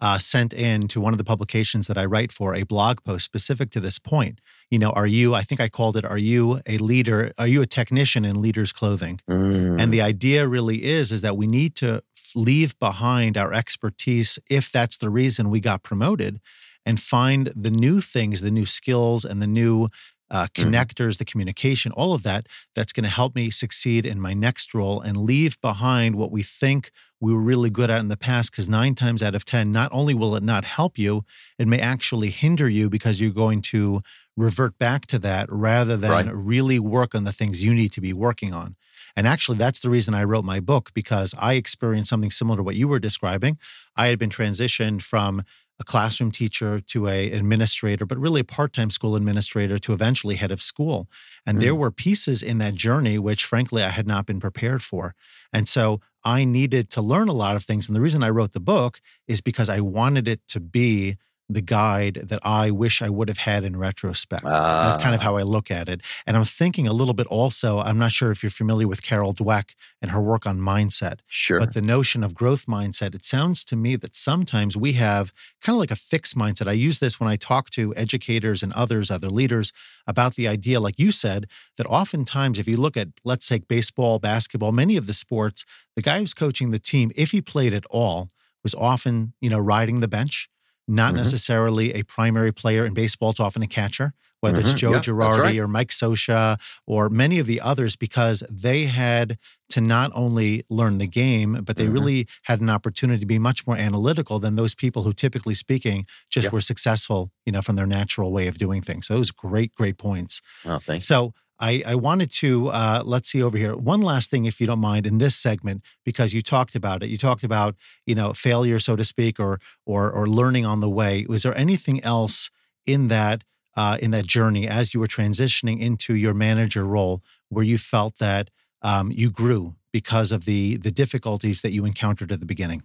uh, 0.00 0.18
sent 0.18 0.52
in 0.52 0.88
to 0.88 1.00
one 1.00 1.12
of 1.12 1.18
the 1.18 1.24
publications 1.24 1.86
that 1.86 1.98
I 1.98 2.04
write 2.04 2.32
for 2.32 2.54
a 2.54 2.62
blog 2.62 3.02
post 3.04 3.24
specific 3.24 3.70
to 3.70 3.80
this 3.80 3.98
point. 3.98 4.40
You 4.70 4.78
know, 4.78 4.90
are 4.90 5.06
you, 5.06 5.34
I 5.34 5.42
think 5.42 5.60
I 5.60 5.68
called 5.68 5.96
it, 5.96 6.04
Are 6.04 6.18
you 6.18 6.60
a 6.66 6.78
leader? 6.78 7.32
Are 7.38 7.46
you 7.46 7.62
a 7.62 7.66
technician 7.66 8.24
in 8.24 8.40
leader's 8.40 8.72
clothing? 8.72 9.20
Mm. 9.28 9.80
And 9.80 9.92
the 9.92 10.02
idea 10.02 10.46
really 10.46 10.84
is 10.84 11.10
is 11.10 11.22
that 11.22 11.36
we 11.36 11.46
need 11.46 11.74
to 11.76 12.02
leave 12.34 12.78
behind 12.78 13.36
our 13.36 13.52
expertise 13.52 14.38
if 14.50 14.70
that's 14.70 14.98
the 14.98 15.10
reason 15.10 15.50
we 15.50 15.60
got 15.60 15.82
promoted 15.82 16.40
and 16.84 17.00
find 17.00 17.52
the 17.56 17.70
new 17.70 18.00
things, 18.00 18.40
the 18.40 18.50
new 18.50 18.66
skills 18.66 19.24
and 19.24 19.42
the 19.42 19.46
new 19.46 19.88
uh, 20.30 20.46
connectors, 20.54 21.18
the 21.18 21.24
communication, 21.24 21.92
all 21.92 22.12
of 22.12 22.22
that 22.22 22.46
that's 22.74 22.92
going 22.92 23.04
to 23.04 23.10
help 23.10 23.34
me 23.34 23.50
succeed 23.50 24.04
in 24.04 24.20
my 24.20 24.34
next 24.34 24.74
role 24.74 25.00
and 25.00 25.16
leave 25.16 25.60
behind 25.60 26.16
what 26.16 26.30
we 26.30 26.42
think 26.42 26.90
we 27.20 27.32
were 27.32 27.40
really 27.40 27.70
good 27.70 27.90
at 27.90 28.00
in 28.00 28.08
the 28.08 28.16
past 28.16 28.50
because 28.50 28.68
9 28.68 28.94
times 28.94 29.22
out 29.22 29.34
of 29.34 29.44
10 29.44 29.72
not 29.72 29.90
only 29.92 30.14
will 30.14 30.36
it 30.36 30.42
not 30.42 30.64
help 30.64 30.98
you, 30.98 31.24
it 31.58 31.66
may 31.66 31.80
actually 31.80 32.30
hinder 32.30 32.68
you 32.68 32.88
because 32.88 33.20
you're 33.20 33.30
going 33.30 33.62
to 33.62 34.02
revert 34.36 34.78
back 34.78 35.06
to 35.06 35.18
that 35.18 35.50
rather 35.50 35.96
than 35.96 36.10
Right. 36.10 36.34
really 36.34 36.78
work 36.78 37.14
on 37.14 37.24
the 37.24 37.32
things 37.32 37.62
you 37.62 37.74
need 37.74 37.92
to 37.92 38.00
be 38.00 38.12
working 38.12 38.54
on. 38.54 38.76
And 39.16 39.26
actually, 39.26 39.58
that's 39.58 39.80
the 39.80 39.90
reason 39.90 40.14
I 40.14 40.24
wrote 40.24 40.44
my 40.44 40.60
book 40.60 40.92
because 40.94 41.34
I 41.38 41.54
experienced 41.54 42.10
something 42.10 42.30
similar 42.30 42.58
to 42.58 42.62
what 42.62 42.76
you 42.76 42.86
were 42.86 43.00
describing. 43.00 43.58
I 43.96 44.06
had 44.08 44.18
been 44.18 44.30
transitioned 44.30 45.02
from 45.02 45.42
a 45.80 45.84
classroom 45.84 46.30
teacher 46.30 46.80
to 46.80 47.06
a 47.06 47.30
administrator, 47.30 48.04
but 48.04 48.18
really 48.18 48.40
a 48.40 48.44
part-time 48.44 48.90
school 48.90 49.14
administrator 49.14 49.78
to 49.78 49.92
eventually 49.92 50.36
head 50.36 50.50
of 50.50 50.60
school. 50.60 51.08
And 51.46 51.60
there 51.60 51.72
mm. 51.72 51.78
were 51.78 51.90
pieces 51.90 52.42
in 52.42 52.58
that 52.58 52.74
journey 52.74 53.18
which 53.18 53.44
frankly 53.44 53.82
I 53.82 53.90
had 53.90 54.06
not 54.06 54.26
been 54.26 54.40
prepared 54.40 54.82
for. 54.82 55.14
And 55.52 55.68
so 55.68 56.00
I 56.24 56.44
needed 56.44 56.90
to 56.90 57.02
learn 57.02 57.28
a 57.28 57.32
lot 57.32 57.56
of 57.56 57.64
things. 57.64 57.88
And 57.88 57.96
the 57.96 58.00
reason 58.00 58.22
I 58.22 58.30
wrote 58.30 58.52
the 58.52 58.60
book 58.60 59.00
is 59.26 59.40
because 59.40 59.68
I 59.68 59.80
wanted 59.80 60.28
it 60.28 60.40
to 60.48 60.60
be 60.60 61.16
the 61.50 61.62
guide 61.62 62.14
that 62.24 62.38
I 62.42 62.70
wish 62.70 63.00
I 63.00 63.08
would 63.08 63.28
have 63.28 63.38
had 63.38 63.64
in 63.64 63.74
retrospect. 63.76 64.42
That's 64.44 64.98
kind 65.02 65.14
of 65.14 65.20
Ah. 65.22 65.24
how 65.24 65.36
I 65.38 65.42
look 65.42 65.70
at 65.70 65.88
it. 65.88 66.02
And 66.26 66.36
I'm 66.36 66.44
thinking 66.44 66.86
a 66.86 66.92
little 66.92 67.14
bit 67.14 67.26
also, 67.28 67.78
I'm 67.80 67.96
not 67.98 68.12
sure 68.12 68.30
if 68.30 68.42
you're 68.42 68.50
familiar 68.50 68.86
with 68.86 69.00
Carol 69.02 69.32
Dweck 69.32 69.70
and 70.02 70.10
her 70.10 70.20
work 70.20 70.46
on 70.46 70.58
mindset, 70.60 71.20
Sure. 71.26 71.58
but 71.58 71.72
the 71.72 71.80
notion 71.80 72.22
of 72.22 72.34
growth 72.34 72.66
mindset, 72.66 73.14
it 73.14 73.24
sounds 73.24 73.64
to 73.64 73.76
me 73.76 73.96
that 73.96 74.14
sometimes 74.14 74.76
we 74.76 74.92
have 74.94 75.32
kind 75.62 75.74
of 75.74 75.80
like 75.80 75.90
a 75.90 75.96
fixed 75.96 76.36
mindset. 76.36 76.68
I 76.68 76.72
use 76.72 76.98
this 76.98 77.18
when 77.18 77.30
I 77.30 77.36
talk 77.36 77.70
to 77.70 77.94
educators 77.96 78.62
and 78.62 78.72
others, 78.74 79.10
other 79.10 79.30
leaders, 79.30 79.72
about 80.06 80.34
the 80.34 80.46
idea, 80.46 80.80
like 80.80 80.98
you 80.98 81.10
said, 81.10 81.46
that 81.78 81.86
oftentimes 81.86 82.58
if 82.58 82.68
you 82.68 82.76
look 82.76 82.96
at, 82.96 83.08
let's 83.24 83.48
take 83.48 83.68
baseball, 83.68 84.18
basketball, 84.18 84.72
many 84.72 84.98
of 84.98 85.06
the 85.06 85.14
sports, 85.14 85.64
the 85.96 86.02
guy 86.02 86.18
who's 86.20 86.34
coaching 86.34 86.72
the 86.72 86.78
team, 86.78 87.10
if 87.16 87.30
he 87.30 87.40
played 87.40 87.72
at 87.72 87.86
all, 87.90 88.28
was 88.62 88.74
often, 88.74 89.32
you 89.40 89.48
know, 89.48 89.58
riding 89.58 90.00
the 90.00 90.08
bench, 90.08 90.48
not 90.88 91.12
Mhm. 91.12 91.16
necessarily 91.18 91.92
a 91.94 92.02
primary 92.02 92.52
player 92.52 92.84
in 92.84 92.94
baseball. 92.94 93.30
It's 93.30 93.40
often 93.40 93.62
a 93.62 93.66
catcher, 93.66 94.14
whether 94.40 94.60
it's 94.60 94.72
Mhm. 94.72 94.76
Joe 94.78 94.92
Yeah, 94.94 95.00
Girardi 95.00 95.38
right. 95.40 95.58
or 95.58 95.68
Mike 95.68 95.90
Scioscia 95.90 96.58
or 96.86 97.08
many 97.10 97.38
of 97.38 97.46
the 97.46 97.60
others, 97.60 97.94
because 97.96 98.42
they 98.50 98.86
had 98.86 99.38
to 99.70 99.80
not 99.82 100.10
only 100.14 100.64
learn 100.70 100.96
the 100.96 101.06
game, 101.06 101.60
but 101.62 101.76
they 101.76 101.86
Mhm. 101.86 101.92
really 101.92 102.28
had 102.44 102.60
an 102.62 102.70
opportunity 102.70 103.20
to 103.20 103.26
be 103.26 103.38
much 103.38 103.66
more 103.66 103.76
analytical 103.76 104.38
than 104.38 104.56
those 104.56 104.74
people 104.74 105.02
who, 105.02 105.12
typically 105.12 105.54
speaking, 105.54 106.06
just 106.30 106.46
Yeah. 106.46 106.50
were 106.50 106.62
successful, 106.62 107.30
you 107.44 107.52
know, 107.52 107.60
from 107.60 107.76
their 107.76 107.86
natural 107.86 108.32
way 108.32 108.46
of 108.46 108.56
doing 108.56 108.80
things. 108.80 109.06
So 109.08 109.14
those 109.16 109.30
great, 109.30 109.74
great 109.74 109.98
points. 109.98 110.40
Oh, 110.64 110.78
thanks. 110.78 111.06
So 111.06 111.34
I, 111.60 111.82
I 111.86 111.94
wanted 111.96 112.30
to 112.32 112.68
uh, 112.68 113.02
let's 113.04 113.28
see 113.30 113.42
over 113.42 113.58
here. 113.58 113.76
One 113.76 114.00
last 114.00 114.30
thing, 114.30 114.44
if 114.44 114.60
you 114.60 114.66
don't 114.66 114.78
mind, 114.78 115.06
in 115.06 115.18
this 115.18 115.36
segment, 115.36 115.82
because 116.04 116.32
you 116.32 116.42
talked 116.42 116.74
about 116.74 117.02
it. 117.02 117.10
You 117.10 117.18
talked 117.18 117.42
about 117.44 117.74
you 118.06 118.14
know 118.14 118.32
failure, 118.32 118.78
so 118.78 118.96
to 118.96 119.04
speak, 119.04 119.40
or 119.40 119.60
or 119.84 120.10
or 120.10 120.28
learning 120.28 120.64
on 120.64 120.80
the 120.80 120.90
way. 120.90 121.26
Was 121.28 121.42
there 121.42 121.56
anything 121.56 122.02
else 122.04 122.50
in 122.86 123.08
that 123.08 123.44
uh, 123.76 123.98
in 124.00 124.10
that 124.12 124.26
journey 124.26 124.68
as 124.68 124.94
you 124.94 125.00
were 125.00 125.06
transitioning 125.06 125.80
into 125.80 126.14
your 126.14 126.34
manager 126.34 126.84
role 126.84 127.22
where 127.48 127.64
you 127.64 127.78
felt 127.78 128.18
that 128.18 128.50
um, 128.82 129.10
you 129.12 129.30
grew 129.30 129.76
because 129.92 130.32
of 130.32 130.44
the 130.44 130.76
the 130.76 130.90
difficulties 130.90 131.62
that 131.62 131.72
you 131.72 131.84
encountered 131.84 132.30
at 132.30 132.40
the 132.40 132.46
beginning? 132.46 132.82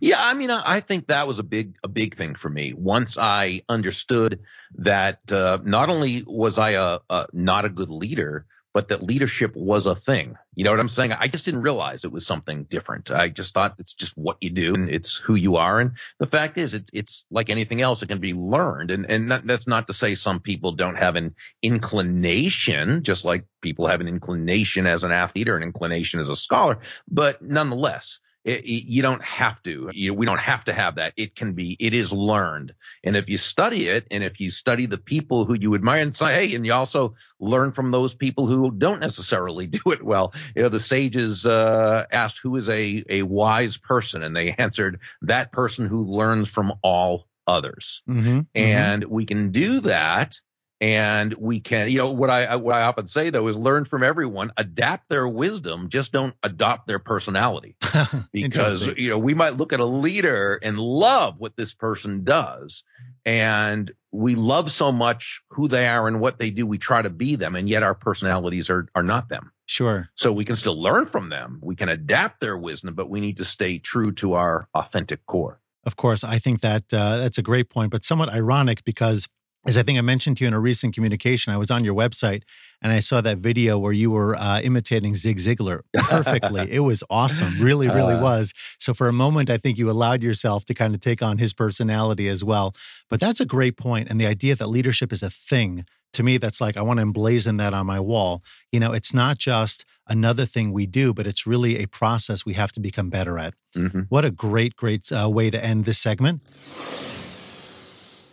Yeah, 0.00 0.16
I 0.20 0.34
mean, 0.34 0.50
I 0.50 0.80
think 0.80 1.08
that 1.08 1.26
was 1.26 1.38
a 1.38 1.42
big, 1.42 1.76
a 1.82 1.88
big 1.88 2.16
thing 2.16 2.34
for 2.34 2.48
me. 2.48 2.72
Once 2.74 3.18
I 3.18 3.62
understood 3.68 4.40
that 4.76 5.30
uh, 5.32 5.58
not 5.64 5.88
only 5.88 6.22
was 6.26 6.58
I 6.58 6.70
a, 6.70 7.00
a 7.10 7.26
not 7.32 7.64
a 7.64 7.68
good 7.70 7.90
leader, 7.90 8.46
but 8.74 8.88
that 8.88 9.04
leadership 9.04 9.54
was 9.54 9.86
a 9.86 9.94
thing. 9.94 10.36
You 10.56 10.64
know 10.64 10.72
what 10.72 10.80
I'm 10.80 10.88
saying? 10.88 11.12
I 11.12 11.28
just 11.28 11.44
didn't 11.44 11.62
realize 11.62 12.04
it 12.04 12.10
was 12.10 12.26
something 12.26 12.64
different. 12.64 13.08
I 13.10 13.28
just 13.28 13.54
thought 13.54 13.76
it's 13.78 13.94
just 13.94 14.18
what 14.18 14.36
you 14.40 14.50
do 14.50 14.74
and 14.74 14.90
it's 14.90 15.16
who 15.16 15.36
you 15.36 15.56
are. 15.56 15.78
And 15.78 15.92
the 16.18 16.26
fact 16.26 16.58
is, 16.58 16.74
it's 16.74 16.90
it's 16.92 17.24
like 17.30 17.50
anything 17.50 17.80
else; 17.80 18.02
it 18.02 18.08
can 18.08 18.18
be 18.18 18.34
learned. 18.34 18.90
And 18.90 19.06
and 19.08 19.30
that's 19.30 19.68
not 19.68 19.86
to 19.86 19.94
say 19.94 20.16
some 20.16 20.40
people 20.40 20.72
don't 20.72 20.98
have 20.98 21.14
an 21.14 21.36
inclination, 21.62 23.04
just 23.04 23.24
like 23.24 23.46
people 23.60 23.86
have 23.86 24.00
an 24.00 24.08
inclination 24.08 24.86
as 24.86 25.04
an 25.04 25.12
athlete 25.12 25.48
or 25.48 25.56
an 25.56 25.62
inclination 25.62 26.18
as 26.18 26.28
a 26.28 26.36
scholar. 26.36 26.80
But 27.08 27.42
nonetheless, 27.42 28.18
it, 28.44 28.64
it- 28.64 28.86
you 28.86 29.02
don't 29.02 29.22
have 29.22 29.62
to. 29.64 29.90
You, 29.92 30.14
we 30.14 30.26
don't 30.26 30.38
have 30.40 30.64
to 30.66 30.72
have 30.72 30.96
that. 30.96 31.12
It 31.16 31.34
can 31.34 31.52
be. 31.54 31.76
It 31.80 31.94
is 31.94 32.12
learned. 32.12 32.74
And 33.02 33.16
if 33.16 33.28
you 33.28 33.38
study 33.38 33.88
it, 33.88 34.06
and 34.10 34.22
if 34.22 34.40
you 34.40 34.50
study 34.50 34.86
the 34.86 34.98
people 34.98 35.44
who 35.44 35.54
you 35.54 35.74
admire, 35.74 36.02
and 36.02 36.14
say, 36.14 36.46
hey, 36.46 36.54
and 36.54 36.64
you 36.66 36.72
also 36.72 37.14
learn 37.40 37.72
from 37.72 37.90
those 37.90 38.14
people 38.14 38.46
who 38.46 38.70
don't 38.70 39.00
necessarily 39.00 39.66
do 39.68 39.90
it 39.92 40.02
well. 40.02 40.32
You 40.54 40.62
know, 40.62 40.68
the 40.68 40.80
sages 40.80 41.46
uh, 41.46 42.04
asked, 42.12 42.38
"Who 42.42 42.56
is 42.56 42.68
a 42.68 43.02
a 43.08 43.22
wise 43.22 43.76
person?" 43.76 44.22
And 44.22 44.36
they 44.36 44.52
answered, 44.58 45.00
"That 45.22 45.52
person 45.52 45.86
who 45.86 46.04
learns 46.04 46.48
from 46.48 46.72
all 46.82 47.26
others." 47.46 48.02
Mm-hmm. 48.08 48.40
And 48.54 49.04
we 49.04 49.24
can 49.24 49.50
do 49.50 49.80
that. 49.80 50.40
And 50.80 51.32
we 51.34 51.60
can, 51.60 51.88
you 51.88 51.98
know, 51.98 52.12
what 52.12 52.30
I 52.30 52.56
what 52.56 52.74
I 52.74 52.82
often 52.82 53.06
say 53.06 53.30
though 53.30 53.46
is 53.48 53.56
learn 53.56 53.84
from 53.84 54.02
everyone, 54.02 54.52
adapt 54.56 55.08
their 55.08 55.26
wisdom, 55.26 55.88
just 55.88 56.12
don't 56.12 56.34
adopt 56.42 56.86
their 56.86 56.98
personality. 56.98 57.76
Because 58.32 58.86
you 58.96 59.08
know 59.10 59.18
we 59.18 59.34
might 59.34 59.54
look 59.54 59.72
at 59.72 59.80
a 59.80 59.84
leader 59.84 60.58
and 60.62 60.78
love 60.78 61.36
what 61.38 61.56
this 61.56 61.72
person 61.72 62.24
does 62.24 62.82
and 63.24 63.92
we 64.12 64.34
love 64.34 64.70
so 64.70 64.92
much 64.92 65.42
who 65.50 65.68
they 65.68 65.86
are 65.86 66.06
and 66.06 66.20
what 66.20 66.38
they 66.38 66.50
do 66.50 66.66
we 66.66 66.78
try 66.78 67.00
to 67.00 67.10
be 67.10 67.36
them 67.36 67.56
and 67.56 67.68
yet 67.68 67.82
our 67.82 67.94
personalities 67.94 68.70
are 68.70 68.88
are 68.94 69.02
not 69.02 69.28
them. 69.28 69.52
Sure. 69.66 70.10
so 70.14 70.32
we 70.32 70.44
can 70.44 70.56
still 70.56 70.80
learn 70.80 71.06
from 71.06 71.30
them 71.30 71.58
we 71.62 71.74
can 71.74 71.88
adapt 71.88 72.40
their 72.40 72.58
wisdom 72.58 72.94
but 72.94 73.08
we 73.08 73.20
need 73.20 73.38
to 73.38 73.44
stay 73.44 73.78
true 73.78 74.12
to 74.12 74.34
our 74.34 74.68
authentic 74.74 75.24
core. 75.26 75.60
Of 75.86 75.96
course, 75.96 76.24
I 76.24 76.38
think 76.38 76.62
that 76.62 76.84
uh, 76.92 77.18
that's 77.18 77.36
a 77.36 77.42
great 77.42 77.68
point, 77.68 77.90
but 77.90 78.04
somewhat 78.04 78.30
ironic 78.30 78.84
because 78.84 79.28
as 79.66 79.78
I 79.78 79.82
think 79.82 79.98
I 79.98 80.02
mentioned 80.02 80.36
to 80.38 80.44
you 80.44 80.48
in 80.48 80.54
a 80.54 80.60
recent 80.60 80.94
communication, 80.94 81.52
I 81.52 81.56
was 81.56 81.70
on 81.70 81.84
your 81.84 81.94
website 81.94 82.42
and 82.82 82.92
I 82.92 83.00
saw 83.00 83.20
that 83.22 83.38
video 83.38 83.78
where 83.78 83.92
you 83.92 84.10
were 84.10 84.36
uh, 84.36 84.60
imitating 84.60 85.16
Zig 85.16 85.38
Ziglar 85.38 85.80
perfectly. 85.94 86.68
it 86.70 86.80
was 86.80 87.02
awesome, 87.08 87.58
really, 87.58 87.88
really 87.88 88.14
uh, 88.14 88.20
was. 88.20 88.52
So 88.78 88.92
for 88.92 89.08
a 89.08 89.12
moment, 89.12 89.48
I 89.48 89.56
think 89.56 89.78
you 89.78 89.90
allowed 89.90 90.22
yourself 90.22 90.66
to 90.66 90.74
kind 90.74 90.94
of 90.94 91.00
take 91.00 91.22
on 91.22 91.38
his 91.38 91.54
personality 91.54 92.28
as 92.28 92.44
well. 92.44 92.74
But 93.08 93.20
that's 93.20 93.40
a 93.40 93.46
great 93.46 93.76
point, 93.78 94.10
and 94.10 94.20
the 94.20 94.26
idea 94.26 94.54
that 94.54 94.66
leadership 94.66 95.12
is 95.12 95.22
a 95.22 95.30
thing. 95.30 95.86
To 96.12 96.22
me, 96.22 96.36
that's 96.36 96.60
like 96.60 96.76
I 96.76 96.82
want 96.82 97.00
to 97.00 97.06
emblazon 97.06 97.58
that 97.58 97.74
on 97.74 97.86
my 97.86 97.98
wall. 97.98 98.42
You 98.70 98.80
know, 98.80 98.92
it's 98.92 99.12
not 99.12 99.38
just 99.38 99.84
another 100.06 100.44
thing 100.44 100.72
we 100.72 100.86
do, 100.86 101.12
but 101.12 101.26
it's 101.26 101.46
really 101.46 101.82
a 101.82 101.88
process 101.88 102.44
we 102.44 102.52
have 102.52 102.70
to 102.72 102.80
become 102.80 103.10
better 103.10 103.38
at. 103.38 103.54
Mm-hmm. 103.74 104.02
What 104.10 104.24
a 104.24 104.30
great, 104.30 104.76
great 104.76 105.10
uh, 105.10 105.28
way 105.28 105.50
to 105.50 105.64
end 105.64 105.86
this 105.86 105.98
segment. 105.98 106.42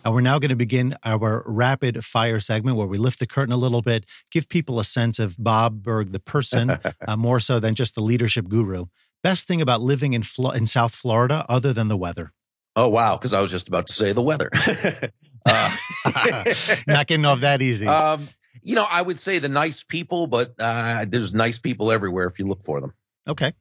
And 0.04 0.12
we're 0.12 0.20
now 0.20 0.38
going 0.38 0.48
to 0.48 0.56
begin 0.56 0.96
our 1.04 1.44
rapid 1.46 2.04
fire 2.04 2.40
segment 2.40 2.76
where 2.76 2.86
we 2.86 2.98
lift 2.98 3.20
the 3.20 3.26
curtain 3.26 3.52
a 3.52 3.56
little 3.56 3.82
bit, 3.82 4.04
give 4.30 4.48
people 4.48 4.80
a 4.80 4.84
sense 4.84 5.18
of 5.20 5.36
Bob 5.38 5.82
Burg, 5.82 6.10
the 6.10 6.18
person, 6.18 6.70
uh, 7.06 7.16
more 7.16 7.38
so 7.38 7.60
than 7.60 7.74
just 7.74 7.94
the 7.94 8.00
leadership 8.00 8.48
guru. 8.48 8.86
Best 9.22 9.46
thing 9.46 9.60
about 9.60 9.80
living 9.80 10.12
in, 10.14 10.24
Flo- 10.24 10.50
in 10.50 10.66
South 10.66 10.94
Florida 10.94 11.46
other 11.48 11.72
than 11.72 11.86
the 11.86 11.96
weather? 11.96 12.32
Oh, 12.74 12.88
wow. 12.88 13.16
Because 13.16 13.32
I 13.32 13.40
was 13.40 13.50
just 13.50 13.68
about 13.68 13.86
to 13.88 13.92
say 13.92 14.12
the 14.12 14.22
weather. 14.22 14.50
uh, 15.46 15.76
Not 16.86 17.06
getting 17.06 17.24
off 17.24 17.40
that 17.40 17.62
easy. 17.62 17.86
Um, 17.86 18.26
you 18.62 18.74
know, 18.74 18.84
I 18.84 19.02
would 19.02 19.20
say 19.20 19.38
the 19.38 19.48
nice 19.48 19.84
people, 19.84 20.26
but 20.26 20.54
uh, 20.58 21.04
there's 21.08 21.32
nice 21.32 21.58
people 21.60 21.92
everywhere 21.92 22.26
if 22.26 22.38
you 22.40 22.46
look 22.46 22.64
for 22.64 22.80
them. 22.80 22.92
Okay. 23.28 23.52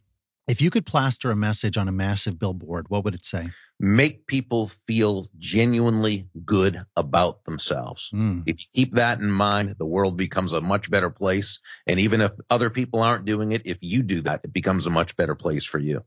If 0.47 0.59
you 0.59 0.71
could 0.71 0.87
plaster 0.87 1.29
a 1.29 1.35
message 1.35 1.77
on 1.77 1.87
a 1.87 1.91
massive 1.91 2.39
billboard, 2.39 2.89
what 2.89 3.03
would 3.03 3.13
it 3.13 3.25
say? 3.25 3.51
Make 3.81 4.27
people 4.27 4.69
feel 4.85 5.27
genuinely 5.39 6.27
good 6.45 6.85
about 6.95 7.43
themselves. 7.43 8.11
Mm. 8.13 8.43
If 8.45 8.61
you 8.61 8.67
keep 8.75 8.95
that 8.95 9.19
in 9.19 9.31
mind, 9.31 9.75
the 9.79 9.87
world 9.87 10.17
becomes 10.17 10.53
a 10.53 10.61
much 10.61 10.91
better 10.91 11.09
place. 11.09 11.59
And 11.87 11.99
even 11.99 12.21
if 12.21 12.31
other 12.51 12.69
people 12.69 13.01
aren't 13.01 13.25
doing 13.25 13.53
it, 13.53 13.63
if 13.65 13.79
you 13.81 14.03
do 14.03 14.21
that, 14.21 14.41
it 14.43 14.53
becomes 14.53 14.85
a 14.85 14.91
much 14.91 15.17
better 15.17 15.33
place 15.33 15.65
for 15.65 15.79
you. 15.79 16.03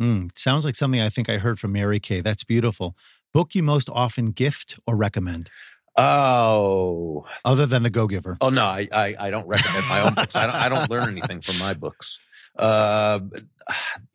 Mm. 0.00 0.30
Sounds 0.38 0.64
like 0.64 0.76
something 0.76 1.00
I 1.00 1.08
think 1.08 1.28
I 1.28 1.38
heard 1.38 1.58
from 1.58 1.72
Mary 1.72 1.98
Kay. 1.98 2.20
That's 2.20 2.44
beautiful. 2.44 2.96
Book 3.32 3.56
you 3.56 3.64
most 3.64 3.90
often 3.90 4.30
gift 4.30 4.78
or 4.86 4.94
recommend? 4.94 5.50
Oh, 5.96 7.24
other 7.44 7.66
than 7.66 7.84
the 7.84 7.90
Go 7.90 8.06
Giver. 8.08 8.36
Oh 8.40 8.50
no, 8.50 8.64
I 8.64 8.88
I, 8.90 9.14
I 9.18 9.30
don't 9.30 9.46
recommend 9.46 9.86
my 9.88 10.00
own 10.00 10.14
books. 10.14 10.34
I 10.34 10.46
don't 10.46 10.56
I 10.56 10.68
don't 10.68 10.90
learn 10.90 11.08
anything 11.08 11.40
from 11.40 11.58
my 11.58 11.72
books. 11.72 12.18
Uh, 12.56 13.20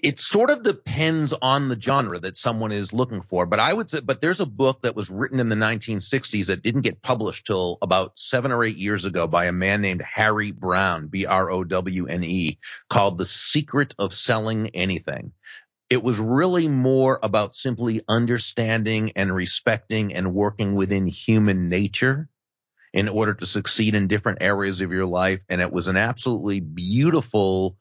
it 0.01 0.19
sort 0.19 0.49
of 0.49 0.63
depends 0.63 1.33
on 1.41 1.67
the 1.67 1.79
genre 1.79 2.19
that 2.19 2.37
someone 2.37 2.71
is 2.71 2.93
looking 2.93 3.21
for. 3.21 3.45
But 3.45 3.59
I 3.59 3.73
would 3.73 3.89
say, 3.89 3.99
but 3.99 4.21
there's 4.21 4.39
a 4.39 4.45
book 4.45 4.81
that 4.81 4.95
was 4.95 5.09
written 5.09 5.39
in 5.39 5.49
the 5.49 5.55
1960s 5.55 6.47
that 6.47 6.61
didn't 6.61 6.81
get 6.81 7.01
published 7.01 7.47
till 7.47 7.77
about 7.81 8.17
seven 8.17 8.51
or 8.51 8.63
eight 8.63 8.77
years 8.77 9.05
ago 9.05 9.27
by 9.27 9.45
a 9.45 9.51
man 9.51 9.81
named 9.81 10.01
Harry 10.01 10.51
Browne, 10.51 11.07
B 11.07 11.25
R 11.25 11.49
O 11.49 11.63
W 11.63 12.05
N 12.07 12.23
E, 12.23 12.59
called 12.89 13.17
The 13.17 13.25
Secret 13.25 13.95
of 13.97 14.13
Selling 14.13 14.69
Anything. 14.69 15.33
It 15.89 16.03
was 16.03 16.19
really 16.19 16.67
more 16.67 17.19
about 17.23 17.55
simply 17.55 18.01
understanding 18.07 19.13
and 19.15 19.33
respecting 19.33 20.13
and 20.13 20.35
working 20.35 20.75
within 20.75 21.07
human 21.07 21.69
nature 21.69 22.29
in 22.93 23.09
order 23.09 23.33
to 23.33 23.45
succeed 23.45 23.95
in 23.95 24.07
different 24.07 24.39
areas 24.41 24.81
of 24.81 24.91
your 24.91 25.07
life. 25.07 25.41
And 25.49 25.61
it 25.61 25.71
was 25.71 25.87
an 25.87 25.97
absolutely 25.97 26.59
beautiful 26.59 27.77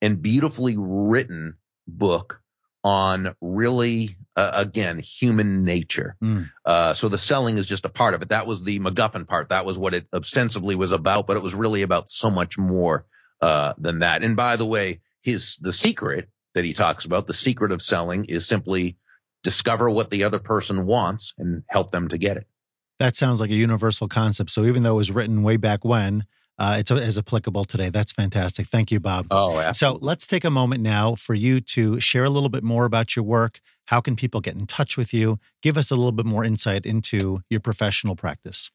and 0.00 0.20
beautifully 0.22 0.76
written 0.76 1.54
book 1.86 2.40
on 2.84 3.34
really 3.40 4.16
uh, 4.36 4.52
again 4.54 4.98
human 4.98 5.64
nature. 5.64 6.16
Mm. 6.22 6.50
uh, 6.64 6.94
so 6.94 7.08
the 7.08 7.18
selling 7.18 7.58
is 7.58 7.66
just 7.66 7.84
a 7.84 7.88
part 7.88 8.14
of 8.14 8.22
it. 8.22 8.28
That 8.28 8.46
was 8.46 8.62
the 8.62 8.78
macguffin 8.78 9.26
part. 9.26 9.48
That 9.48 9.64
was 9.66 9.76
what 9.76 9.94
it 9.94 10.06
ostensibly 10.12 10.74
was 10.74 10.92
about 10.92 11.26
but 11.26 11.36
it 11.36 11.42
was 11.42 11.54
really 11.54 11.82
about 11.82 12.08
so 12.08 12.30
much 12.30 12.56
more 12.56 13.06
uh, 13.40 13.74
than 13.78 14.00
that. 14.00 14.22
And 14.22 14.36
by 14.36 14.56
the 14.56 14.66
way 14.66 15.00
his 15.22 15.56
the 15.56 15.72
secret 15.72 16.28
that 16.54 16.64
he 16.64 16.72
talks 16.72 17.04
about 17.04 17.26
the 17.26 17.34
secret 17.34 17.72
of 17.72 17.82
selling 17.82 18.24
is 18.26 18.46
simply 18.46 18.96
discover 19.42 19.88
what 19.88 20.10
the 20.10 20.24
other 20.24 20.38
person 20.38 20.86
wants 20.86 21.34
and 21.38 21.62
help 21.68 21.90
them 21.90 22.08
to 22.08 22.18
get 22.18 22.36
it. 22.36 22.46
That 22.98 23.16
sounds 23.16 23.40
like 23.40 23.50
a 23.50 23.54
universal 23.54 24.08
concept. 24.08 24.50
So 24.50 24.64
even 24.64 24.82
though 24.82 24.94
it 24.94 24.98
was 24.98 25.10
written 25.10 25.42
way 25.42 25.56
back 25.56 25.84
when 25.84 26.24
uh, 26.58 26.76
it's 26.78 26.90
as 26.90 27.16
applicable 27.16 27.64
today. 27.64 27.88
That's 27.88 28.12
fantastic. 28.12 28.66
Thank 28.66 28.90
you, 28.90 29.00
Bob. 29.00 29.26
Oh, 29.30 29.58
absolutely. 29.58 30.00
So 30.00 30.04
let's 30.04 30.26
take 30.26 30.44
a 30.44 30.50
moment 30.50 30.82
now 30.82 31.14
for 31.14 31.34
you 31.34 31.60
to 31.60 32.00
share 32.00 32.24
a 32.24 32.30
little 32.30 32.48
bit 32.48 32.64
more 32.64 32.84
about 32.84 33.14
your 33.14 33.24
work. 33.24 33.60
How 33.86 34.00
can 34.00 34.16
people 34.16 34.40
get 34.40 34.54
in 34.54 34.66
touch 34.66 34.96
with 34.96 35.14
you? 35.14 35.38
Give 35.62 35.76
us 35.76 35.90
a 35.90 35.96
little 35.96 36.12
bit 36.12 36.26
more 36.26 36.44
insight 36.44 36.84
into 36.84 37.40
your 37.48 37.60
professional 37.60 38.16
practice. 38.16 38.70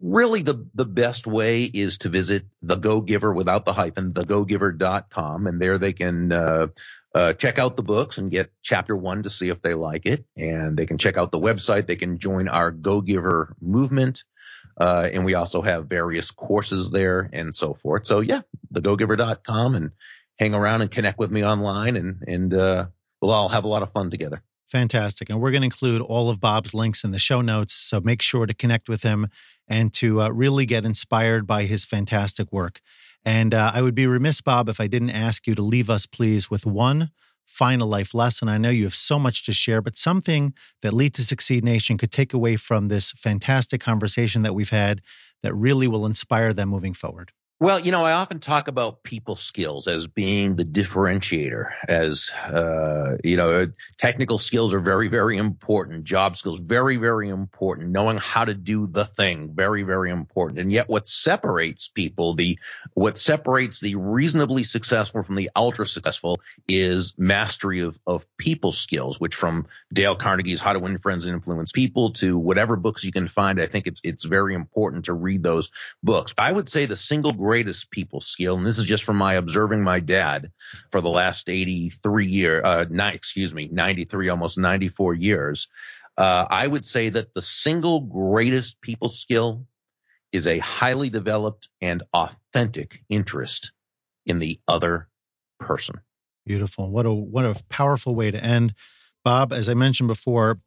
Really, 0.00 0.42
the, 0.42 0.66
the 0.74 0.84
best 0.84 1.26
way 1.26 1.64
is 1.64 1.98
to 1.98 2.08
visit 2.08 2.44
the 2.62 2.76
Go 2.76 3.00
Giver 3.00 3.32
without 3.32 3.64
the 3.64 3.72
hyphen, 3.72 4.12
thegogiver.com. 4.12 5.46
And 5.46 5.60
there 5.60 5.78
they 5.78 5.92
can 5.92 6.32
uh, 6.32 6.66
uh, 7.14 7.32
check 7.34 7.58
out 7.58 7.76
the 7.76 7.82
books 7.82 8.18
and 8.18 8.30
get 8.30 8.52
chapter 8.62 8.96
one 8.96 9.22
to 9.22 9.30
see 9.30 9.48
if 9.48 9.62
they 9.62 9.74
like 9.74 10.06
it. 10.06 10.24
And 10.36 10.76
they 10.76 10.86
can 10.86 10.98
check 10.98 11.16
out 11.16 11.32
the 11.32 11.38
website. 11.38 11.86
They 11.86 11.96
can 11.96 12.18
join 12.18 12.48
our 12.48 12.70
Go 12.70 13.00
Giver 13.00 13.56
movement. 13.60 14.24
Uh, 14.80 15.08
and 15.12 15.24
we 15.24 15.34
also 15.34 15.60
have 15.60 15.86
various 15.86 16.30
courses 16.30 16.90
there 16.90 17.28
and 17.32 17.54
so 17.54 17.74
forth. 17.74 18.06
So 18.06 18.20
yeah, 18.20 18.40
thegogiver.com 18.72 19.74
and 19.74 19.90
hang 20.38 20.54
around 20.54 20.80
and 20.80 20.90
connect 20.90 21.18
with 21.18 21.30
me 21.30 21.44
online 21.44 21.96
and, 21.96 22.24
and, 22.26 22.54
uh, 22.54 22.86
we'll 23.20 23.30
all 23.30 23.50
have 23.50 23.64
a 23.64 23.68
lot 23.68 23.82
of 23.82 23.92
fun 23.92 24.10
together. 24.10 24.42
Fantastic. 24.66 25.28
And 25.28 25.40
we're 25.40 25.50
going 25.50 25.62
to 25.62 25.66
include 25.66 26.00
all 26.00 26.30
of 26.30 26.40
Bob's 26.40 26.72
links 26.72 27.04
in 27.04 27.10
the 27.10 27.18
show 27.18 27.40
notes. 27.40 27.74
So 27.74 28.00
make 28.00 28.22
sure 28.22 28.46
to 28.46 28.54
connect 28.54 28.88
with 28.88 29.02
him 29.02 29.28
and 29.68 29.92
to 29.94 30.22
uh, 30.22 30.28
really 30.30 30.64
get 30.64 30.84
inspired 30.84 31.46
by 31.46 31.64
his 31.64 31.84
fantastic 31.84 32.50
work. 32.52 32.80
And 33.24 33.52
uh, 33.52 33.72
I 33.74 33.82
would 33.82 33.94
be 33.94 34.06
remiss, 34.06 34.40
Bob, 34.40 34.68
if 34.68 34.80
I 34.80 34.86
didn't 34.86 35.10
ask 35.10 35.46
you 35.46 35.54
to 35.54 35.62
leave 35.62 35.90
us, 35.90 36.06
please, 36.06 36.48
with 36.48 36.64
one 36.64 37.10
final 37.50 37.88
life 37.88 38.14
lesson. 38.14 38.48
I 38.48 38.58
know 38.58 38.70
you 38.70 38.84
have 38.84 38.94
so 38.94 39.18
much 39.18 39.44
to 39.44 39.52
share, 39.52 39.82
but 39.82 39.98
something 39.98 40.54
that 40.82 40.94
Lead 40.94 41.14
to 41.14 41.24
Succeed 41.24 41.64
Nation 41.64 41.98
could 41.98 42.12
take 42.12 42.32
away 42.32 42.56
from 42.56 42.88
this 42.88 43.10
fantastic 43.12 43.80
conversation 43.80 44.42
that 44.42 44.54
we've 44.54 44.70
had 44.70 45.02
that 45.42 45.52
really 45.54 45.88
will 45.88 46.06
inspire 46.06 46.52
them 46.52 46.68
moving 46.68 46.94
forward. 46.94 47.32
Well, 47.62 47.78
you 47.78 47.92
know, 47.92 48.06
I 48.06 48.12
often 48.12 48.40
talk 48.40 48.68
about 48.68 49.02
people 49.02 49.36
skills 49.36 49.86
as 49.86 50.06
being 50.06 50.56
the 50.56 50.64
differentiator. 50.64 51.70
As 51.86 52.30
uh, 52.30 53.18
you 53.22 53.36
know, 53.36 53.66
technical 53.98 54.38
skills 54.38 54.72
are 54.72 54.80
very, 54.80 55.08
very 55.08 55.36
important. 55.36 56.04
Job 56.04 56.38
skills 56.38 56.58
very, 56.58 56.96
very 56.96 57.28
important. 57.28 57.90
Knowing 57.90 58.16
how 58.16 58.46
to 58.46 58.54
do 58.54 58.86
the 58.86 59.04
thing 59.04 59.52
very, 59.54 59.82
very 59.82 60.08
important. 60.08 60.58
And 60.58 60.72
yet, 60.72 60.88
what 60.88 61.06
separates 61.06 61.88
people, 61.88 62.32
the 62.32 62.58
what 62.94 63.18
separates 63.18 63.78
the 63.78 63.96
reasonably 63.96 64.62
successful 64.62 65.22
from 65.22 65.36
the 65.36 65.50
ultra 65.54 65.86
successful, 65.86 66.40
is 66.66 67.12
mastery 67.18 67.80
of 67.80 67.98
of 68.06 68.24
people 68.38 68.72
skills. 68.72 69.20
Which, 69.20 69.34
from 69.34 69.66
Dale 69.92 70.16
Carnegie's 70.16 70.62
How 70.62 70.72
to 70.72 70.78
Win 70.78 70.96
Friends 70.96 71.26
and 71.26 71.34
Influence 71.34 71.72
People 71.72 72.14
to 72.14 72.38
whatever 72.38 72.76
books 72.76 73.04
you 73.04 73.12
can 73.12 73.28
find, 73.28 73.60
I 73.60 73.66
think 73.66 73.86
it's 73.86 74.00
it's 74.02 74.24
very 74.24 74.54
important 74.54 75.04
to 75.04 75.12
read 75.12 75.42
those 75.42 75.70
books. 76.02 76.32
I 76.38 76.50
would 76.50 76.70
say 76.70 76.86
the 76.86 76.96
single 76.96 77.34
greatest 77.50 77.90
people 77.90 78.20
skill, 78.20 78.56
and 78.56 78.64
this 78.64 78.78
is 78.78 78.84
just 78.84 79.02
from 79.02 79.16
my 79.16 79.34
observing 79.34 79.82
my 79.82 79.98
dad 79.98 80.52
for 80.92 81.00
the 81.00 81.10
last 81.10 81.50
83 81.50 82.24
year, 82.24 82.62
uh, 82.64 82.84
nine, 82.88 83.14
excuse 83.14 83.52
me, 83.52 83.68
93, 83.72 84.28
almost 84.28 84.56
94 84.56 85.14
years. 85.14 85.66
Uh, 86.16 86.46
I 86.48 86.64
would 86.64 86.86
say 86.86 87.08
that 87.08 87.34
the 87.34 87.42
single 87.42 88.02
greatest 88.02 88.80
people 88.80 89.08
skill 89.08 89.66
is 90.30 90.46
a 90.46 90.60
highly 90.60 91.10
developed 91.10 91.68
and 91.80 92.04
authentic 92.14 93.00
interest 93.08 93.72
in 94.26 94.38
the 94.38 94.60
other 94.68 95.08
person. 95.58 95.96
Beautiful. 96.46 96.88
What 96.88 97.04
a 97.04 97.12
what 97.12 97.44
a 97.44 97.60
powerful 97.68 98.14
way 98.14 98.30
to 98.30 98.40
end. 98.40 98.74
Bob, 99.24 99.52
as 99.52 99.68
I 99.68 99.74
mentioned 99.74 100.06
before, 100.06 100.60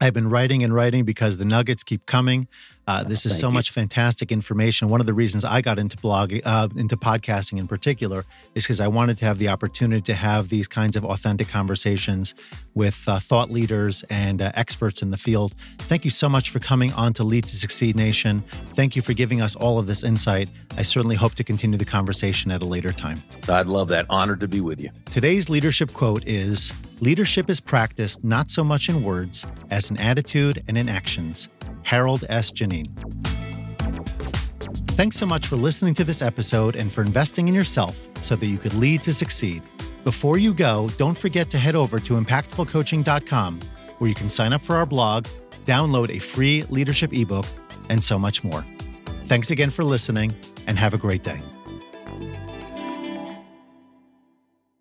I've 0.00 0.14
been 0.14 0.30
writing 0.30 0.64
and 0.64 0.74
writing 0.74 1.04
because 1.04 1.36
the 1.36 1.44
nuggets 1.44 1.84
keep 1.84 2.06
coming. 2.06 2.48
Uh, 2.86 3.04
this 3.04 3.26
is 3.26 3.32
Thank 3.32 3.40
so 3.40 3.48
you. 3.48 3.54
much 3.54 3.70
fantastic 3.70 4.32
information. 4.32 4.88
One 4.88 5.00
of 5.00 5.06
the 5.06 5.14
reasons 5.14 5.44
I 5.44 5.60
got 5.60 5.78
into 5.78 5.96
blogging, 5.98 6.40
uh, 6.44 6.68
into 6.74 6.96
podcasting 6.96 7.58
in 7.58 7.68
particular, 7.68 8.24
is 8.54 8.64
because 8.64 8.80
I 8.80 8.88
wanted 8.88 9.18
to 9.18 9.26
have 9.26 9.38
the 9.38 9.48
opportunity 9.48 10.00
to 10.02 10.14
have 10.14 10.48
these 10.48 10.66
kinds 10.66 10.96
of 10.96 11.04
authentic 11.04 11.48
conversations 11.48 12.34
with 12.74 13.06
uh, 13.06 13.18
thought 13.18 13.50
leaders 13.50 14.02
and 14.10 14.40
uh, 14.40 14.50
experts 14.54 15.02
in 15.02 15.10
the 15.10 15.18
field. 15.18 15.52
Thank 15.80 16.04
you 16.04 16.10
so 16.10 16.28
much 16.28 16.50
for 16.50 16.58
coming 16.58 16.92
on 16.94 17.12
to 17.12 17.24
Lead 17.24 17.44
to 17.44 17.54
Succeed 17.54 17.94
Nation. 17.94 18.42
Thank 18.72 18.96
you 18.96 19.02
for 19.02 19.12
giving 19.12 19.40
us 19.40 19.54
all 19.54 19.78
of 19.78 19.86
this 19.86 20.02
insight. 20.02 20.48
I 20.78 20.82
certainly 20.82 21.16
hope 21.16 21.34
to 21.34 21.44
continue 21.44 21.78
the 21.78 21.84
conversation 21.84 22.50
at 22.50 22.62
a 22.62 22.64
later 22.66 22.92
time. 22.92 23.22
I'd 23.48 23.66
love 23.66 23.88
that. 23.88 24.06
Honored 24.08 24.40
to 24.40 24.48
be 24.48 24.60
with 24.60 24.80
you. 24.80 24.90
Today's 25.10 25.50
leadership 25.50 25.92
quote 25.92 26.24
is 26.26 26.72
Leadership 27.00 27.48
is 27.48 27.60
practiced 27.60 28.22
not 28.22 28.50
so 28.50 28.62
much 28.62 28.88
in 28.88 29.02
words 29.02 29.46
as 29.70 29.89
in 29.90 29.98
attitude 29.98 30.62
and 30.68 30.78
in 30.78 30.88
actions. 30.88 31.48
Harold 31.82 32.24
S. 32.28 32.50
Geneen. 32.50 32.90
Thanks 34.90 35.16
so 35.16 35.26
much 35.26 35.46
for 35.46 35.56
listening 35.56 35.94
to 35.94 36.04
this 36.04 36.20
episode 36.20 36.76
and 36.76 36.92
for 36.92 37.02
investing 37.02 37.48
in 37.48 37.54
yourself 37.54 38.08
so 38.20 38.36
that 38.36 38.46
you 38.46 38.58
could 38.58 38.74
lead 38.74 39.02
to 39.04 39.14
succeed. 39.14 39.62
Before 40.04 40.38
you 40.38 40.52
go, 40.52 40.88
don't 40.98 41.16
forget 41.16 41.48
to 41.50 41.58
head 41.58 41.74
over 41.74 42.00
to 42.00 42.20
impactfulcoaching.com 42.20 43.60
where 43.98 44.08
you 44.08 44.14
can 44.14 44.30
sign 44.30 44.52
up 44.52 44.64
for 44.64 44.76
our 44.76 44.86
blog, 44.86 45.26
download 45.64 46.10
a 46.10 46.18
free 46.18 46.64
leadership 46.70 47.12
ebook, 47.12 47.46
and 47.88 48.02
so 48.02 48.18
much 48.18 48.42
more. 48.42 48.64
Thanks 49.26 49.50
again 49.50 49.70
for 49.70 49.84
listening 49.84 50.34
and 50.66 50.78
have 50.78 50.94
a 50.94 50.98
great 50.98 51.22
day. 51.22 51.40